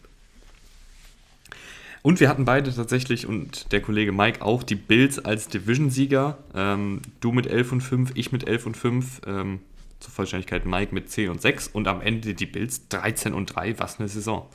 [2.03, 6.39] Und wir hatten beide tatsächlich und der Kollege Mike auch die Bills als Division-Sieger.
[6.55, 9.21] Ähm, du mit 11 und 5, ich mit 11 und 5.
[9.27, 9.61] Ähm,
[10.01, 13.79] zur Vollständigkeit Mike mit 10 und 6 und am Ende die Bills 13 und 3.
[13.79, 14.49] Was eine Saison.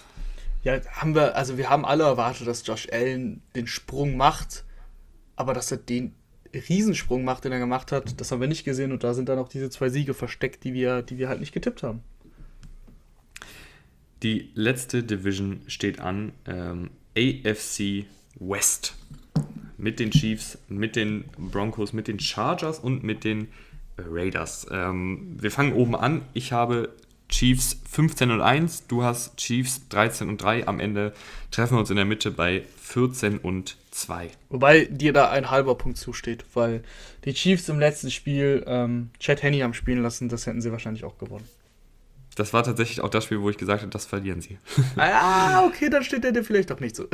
[0.64, 4.64] Ja, haben wir, also wir haben alle erwartet, dass Josh Allen den Sprung macht,
[5.36, 6.16] aber dass er den
[6.54, 9.40] Riesensprung macht, den er gemacht hat, das haben wir nicht gesehen und da sind dann
[9.40, 12.02] auch diese zwei Siege versteckt, die wir, die wir halt nicht getippt haben.
[14.22, 18.06] Die letzte Division steht an, ähm, AFC
[18.40, 18.96] West.
[19.78, 23.50] Mit den Chiefs, mit den Broncos, mit den Chargers und mit den
[23.98, 24.68] Raiders.
[24.72, 26.24] Ähm, wir fangen oben an.
[26.34, 26.90] Ich habe
[27.30, 30.68] Chiefs 15 und 1, du hast Chiefs 13 und 3.
[30.68, 31.14] Am Ende
[31.52, 34.30] treffen wir uns in der Mitte bei 14 und 2.
[34.50, 36.84] Wobei dir da ein halber Punkt zusteht, weil
[37.26, 41.06] die Chiefs im letzten Spiel ähm, Chad Henney haben spielen lassen, das hätten sie wahrscheinlich
[41.06, 41.48] auch gewonnen.
[42.36, 44.58] Das war tatsächlich auch das Spiel, wo ich gesagt habe, das verlieren sie.
[44.96, 47.08] Ah, okay, dann steht der dir vielleicht doch nicht so.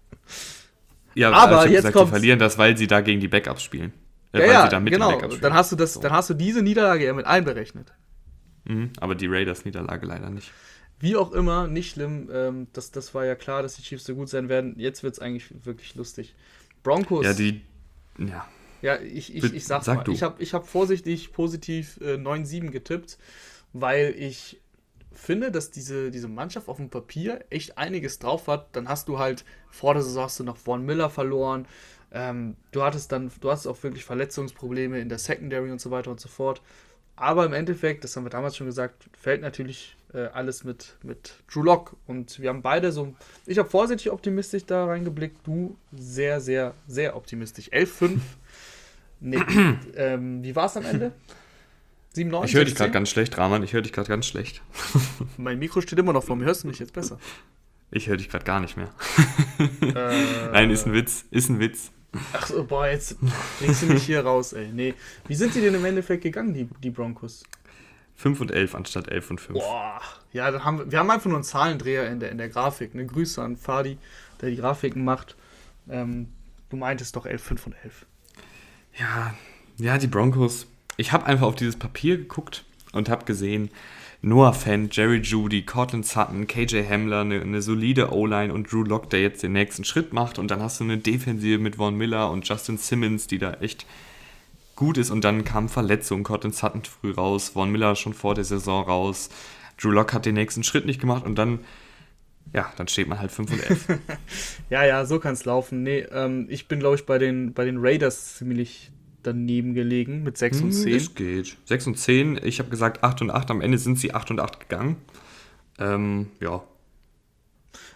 [1.14, 3.92] ja, aber ich jetzt gesagt, sie verlieren das, weil sie da gegen die Backups spielen.
[4.32, 5.20] Äh, ja, ja genau.
[5.20, 6.00] Dann hast, du das, so.
[6.00, 7.92] dann hast du diese Niederlage ja mit einberechnet.
[8.64, 10.52] Mhm, aber die Raiders-Niederlage leider nicht.
[11.00, 12.28] Wie auch immer, nicht schlimm.
[12.32, 14.74] Ähm, das, das war ja klar, dass die Chiefs so gut sein werden.
[14.78, 16.34] Jetzt wird es eigentlich wirklich lustig.
[16.82, 17.24] Broncos.
[17.24, 17.62] Ja, die.
[18.18, 18.46] Ja.
[18.82, 20.04] Ja, ich, ich, ich sag's Sag mal.
[20.04, 20.12] Du.
[20.12, 23.18] Ich habe ich hab vorsichtig positiv äh, 9-7 getippt,
[23.72, 24.60] weil ich
[25.12, 28.74] finde, dass diese, diese Mannschaft auf dem Papier echt einiges drauf hat.
[28.76, 31.66] Dann hast du halt vor der Saison hast du noch Von Miller verloren.
[32.12, 36.10] Ähm, du hattest dann, du hast auch wirklich Verletzungsprobleme in der Secondary und so weiter
[36.10, 36.60] und so fort.
[37.16, 41.34] aber im Endeffekt, das haben wir damals schon gesagt, fällt natürlich äh, alles mit, mit
[41.52, 41.96] Drew Lock.
[42.06, 43.14] Und wir haben beide so,
[43.46, 47.68] ich habe vorsichtig optimistisch da reingeblickt, du sehr, sehr, sehr optimistisch.
[47.68, 48.18] 11-5.
[49.20, 49.38] nee,
[49.96, 51.12] ähm, wie war es am Ende?
[52.12, 53.62] 7, 9, ich höre dich gerade ganz schlecht, Rahman.
[53.62, 54.62] Ich höre dich gerade ganz schlecht.
[55.36, 56.44] mein Mikro steht immer noch vor mir.
[56.44, 57.20] Hörst du mich jetzt besser?
[57.92, 58.88] Ich höre dich gerade gar nicht mehr.
[59.80, 59.90] Äh,
[60.52, 61.24] Nein, ist ein Witz.
[61.30, 61.92] Ist ein Witz.
[62.32, 63.16] Ach so, boah, jetzt
[63.58, 64.68] bringst du mich hier raus, ey.
[64.72, 64.94] Nee.
[65.28, 67.44] Wie sind die denn im Endeffekt gegangen, die, die Broncos?
[68.16, 69.58] 5 und 11 anstatt 11 und 5.
[69.58, 70.00] Boah,
[70.32, 72.90] ja, dann haben wir, wir haben einfach nur einen Zahlendreher in der, in der Grafik.
[72.92, 73.96] Eine Grüße an Fadi,
[74.40, 75.36] der die Grafiken macht.
[75.88, 76.28] Ähm,
[76.68, 78.06] du meintest doch 11, 5 und 11.
[78.98, 79.34] Ja,
[79.78, 80.66] ja, die Broncos.
[80.96, 83.70] Ich habe einfach auf dieses Papier geguckt und habe gesehen,
[84.22, 89.08] Noah Fent, Jerry Judy, Cortland Sutton, KJ Hamler, eine, eine solide O-Line und Drew Lock,
[89.08, 90.38] der jetzt den nächsten Schritt macht.
[90.38, 93.86] Und dann hast du eine Defensive mit Von Miller und Justin Simmons, die da echt
[94.76, 95.10] gut ist.
[95.10, 99.30] Und dann kam Verletzung, Cortland Sutton früh raus, Von Miller schon vor der Saison raus.
[99.80, 101.60] Drew Lock hat den nächsten Schritt nicht gemacht und dann
[102.52, 103.86] ja, dann steht man halt 5 und 11.
[104.70, 105.82] ja, ja, so kann es laufen.
[105.82, 108.90] Nee, ähm, ich bin, glaube ich, bei den, bei den Raiders ziemlich
[109.22, 110.84] daneben gelegen mit 6 und 10.
[110.86, 111.56] Hm, es geht.
[111.64, 114.40] 6 und 10, ich habe gesagt 8 und 8, am Ende sind sie 8 und
[114.40, 114.96] 8 gegangen.
[115.78, 116.62] Ähm, ja.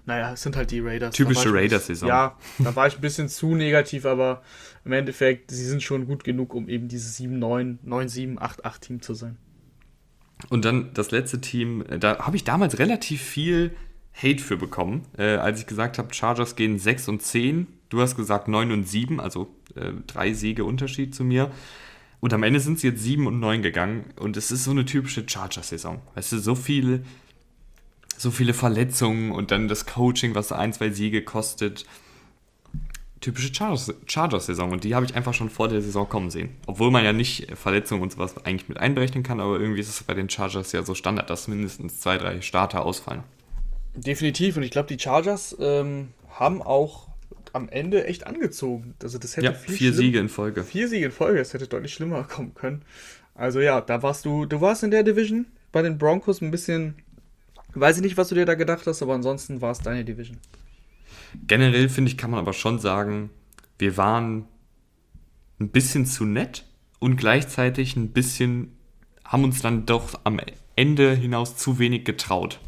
[0.07, 1.15] Naja, es sind halt die Raiders.
[1.15, 2.09] Typische Raiders-Saison.
[2.09, 4.43] Ja, da war ich ein bisschen zu negativ, aber
[4.85, 9.15] im Endeffekt, sie sind schon gut genug, um eben dieses 7-9, 9-7, 8-8 Team zu
[9.15, 9.37] sein.
[10.51, 13.75] Und dann das letzte Team, äh, da habe ich damals relativ viel
[14.15, 17.67] Hate für bekommen, äh, als ich gesagt habe, Chargers gehen 6 und 10.
[17.89, 21.51] Du hast gesagt 9 und 7, also äh, drei Siege Unterschied zu mir.
[22.21, 24.07] Und am Ende sind sie jetzt 7 und 9 gegangen.
[24.17, 26.01] Und es ist so eine typische Chargers-Saison.
[26.15, 27.05] Weißt du, so viele,
[28.17, 31.85] so viele Verletzungen und dann das Coaching, was ein, zwei Siege kostet.
[33.21, 34.73] Typische Chargers-Saison.
[34.73, 36.57] Und die habe ich einfach schon vor der Saison kommen sehen.
[36.67, 40.03] Obwohl man ja nicht Verletzungen und sowas eigentlich mit einberechnen kann, aber irgendwie ist es
[40.03, 43.23] bei den Chargers ja so Standard, dass mindestens zwei, drei Starter ausfallen.
[43.95, 44.57] Definitiv.
[44.57, 46.09] Und ich glaube, die Chargers ähm,
[46.39, 47.09] haben auch
[47.55, 48.95] am Ende echt angezogen.
[49.03, 50.65] Also das hätte ja, vier Siege in Folge.
[50.65, 52.83] Vier Siege in Folge, das hätte deutlich schlimmer kommen können.
[53.35, 56.95] Also ja, da warst du, du warst in der Division bei den Broncos ein bisschen,
[57.75, 60.39] weiß ich nicht, was du dir da gedacht hast, aber ansonsten war es deine Division.
[61.47, 63.31] Generell finde ich, kann man aber schon sagen,
[63.79, 64.47] wir waren
[65.61, 66.65] ein bisschen zu nett
[66.99, 68.77] und gleichzeitig ein bisschen,
[69.25, 70.41] haben uns dann doch am
[70.77, 72.61] Ende hinaus zu wenig getraut.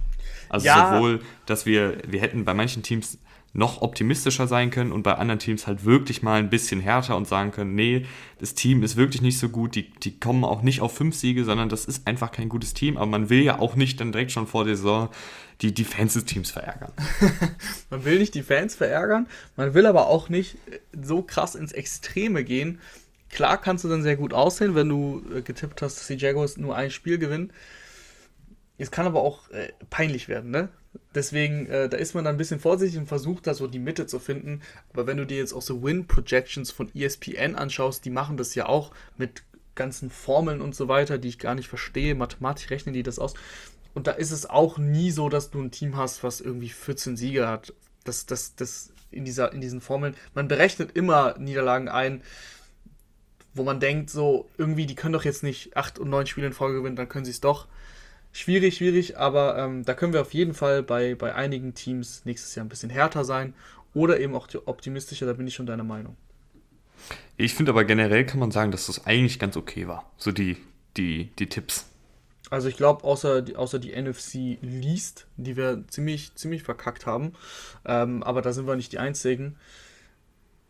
[0.49, 0.95] Also ja.
[0.95, 3.19] sowohl, dass wir, wir hätten bei manchen Teams
[3.57, 7.27] noch optimistischer sein können und bei anderen Teams halt wirklich mal ein bisschen härter und
[7.27, 8.05] sagen können, nee,
[8.39, 11.45] das Team ist wirklich nicht so gut, die, die kommen auch nicht auf fünf Siege,
[11.45, 14.31] sondern das ist einfach kein gutes Team, aber man will ja auch nicht dann direkt
[14.31, 15.09] schon vor der Saison
[15.63, 16.93] die, die Fans des Teams verärgern.
[17.91, 19.27] man will nicht die Fans verärgern,
[19.57, 20.59] man will aber auch nicht
[20.93, 22.79] so krass ins Extreme gehen.
[23.31, 26.59] Klar kannst du dann sehr gut aussehen, wenn du äh, getippt hast, dass die Jaguars
[26.59, 27.53] nur ein Spiel gewinnen.
[28.77, 30.69] Es kann aber auch äh, peinlich werden, ne?
[31.15, 34.07] Deswegen, äh, da ist man dann ein bisschen vorsichtig und versucht da so die Mitte
[34.07, 34.63] zu finden.
[34.93, 38.67] Aber wenn du dir jetzt auch so Win-Projections von ESPN anschaust, die machen das ja
[38.67, 39.43] auch mit
[39.75, 42.15] ganzen Formeln und so weiter, die ich gar nicht verstehe.
[42.15, 43.35] Mathematisch rechnen die das aus.
[43.95, 47.17] Und da ist es auch nie so, dass du ein Team hast, was irgendwie 14
[47.17, 47.73] Siege hat.
[48.05, 50.15] Das, das, das in, dieser, in diesen Formeln.
[50.35, 52.23] Man berechnet immer Niederlagen ein,
[53.55, 56.53] wo man denkt, so, irgendwie, die können doch jetzt nicht 8 und 9 Spiele in
[56.53, 57.67] Folge gewinnen, dann können sie es doch
[58.37, 62.55] schwierig, schwierig, aber ähm, da können wir auf jeden Fall bei, bei einigen Teams nächstes
[62.55, 63.55] Jahr ein bisschen härter sein
[63.95, 66.17] oder eben auch optimistischer, da bin ich schon deiner Meinung.
[67.37, 70.57] Ich finde aber generell kann man sagen, dass das eigentlich ganz okay war, so die,
[70.97, 71.87] die, die Tipps.
[72.49, 77.33] Also ich glaube, außer, die, außer die NFC Least, die wir ziemlich, ziemlich verkackt haben,
[77.85, 79.57] ähm, aber da sind wir nicht die Einzigen,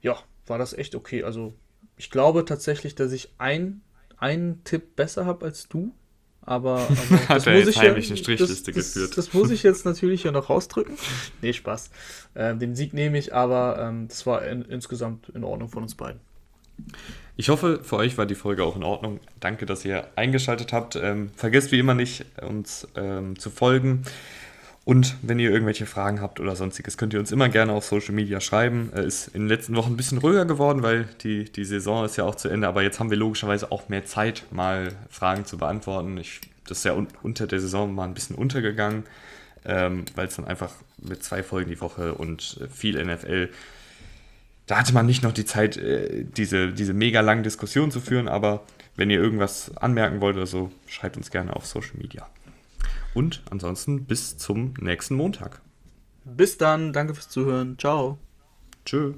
[0.01, 1.25] ja, war das echt okay.
[1.25, 1.55] Also
[1.97, 3.83] ich glaube tatsächlich, dass ich ein,
[4.17, 5.93] einen Tipp besser habe als du.
[6.47, 9.17] Aber, aber das Hat er jetzt heimlich ja, eine Strichliste das, geführt.
[9.17, 10.97] Das, das, muss ich jetzt natürlich ja noch rausdrücken.
[11.43, 11.91] Nee, Spaß.
[12.37, 15.97] Ähm, den Sieg nehme ich, aber ähm, das war in, insgesamt in Ordnung von uns
[15.97, 16.21] beiden.
[17.37, 19.21] Ich hoffe, für euch war die Folge auch in Ordnung.
[19.41, 20.97] Danke, dass ihr eingeschaltet habt.
[20.97, 24.03] Ähm, vergesst wie immer nicht, uns ähm, zu folgen.
[24.87, 28.15] Und wenn ihr irgendwelche Fragen habt oder sonstiges, könnt ihr uns immer gerne auf Social
[28.15, 28.93] Media schreiben.
[28.93, 32.23] Ist in den letzten Wochen ein bisschen ruhiger geworden, weil die, die Saison ist ja
[32.23, 32.69] auch zu Ende.
[32.69, 36.17] Aber jetzt haben wir logischerweise auch mehr Zeit, mal Fragen zu beantworten.
[36.19, 39.03] Ich, das ist ja un unter der Saison mal ein bisschen untergegangen,
[39.65, 43.49] ähm, weil es dann einfach mit zwei Folgen die Woche und äh, viel NFL,
[44.69, 48.29] da hatte man nicht noch die Zeit, äh, diese, diese mega langen Diskussionen zu führen.
[48.29, 48.63] Aber
[48.95, 52.29] wenn ihr irgendwas anmerken wollt oder so, schreibt uns gerne auf Social Media.
[53.17, 55.63] Und ansonsten bis zum nächsten Montag.
[56.27, 57.79] Bis dann, danke fürs Zuhören.
[57.79, 58.19] Ciao.
[58.85, 59.15] Tschö.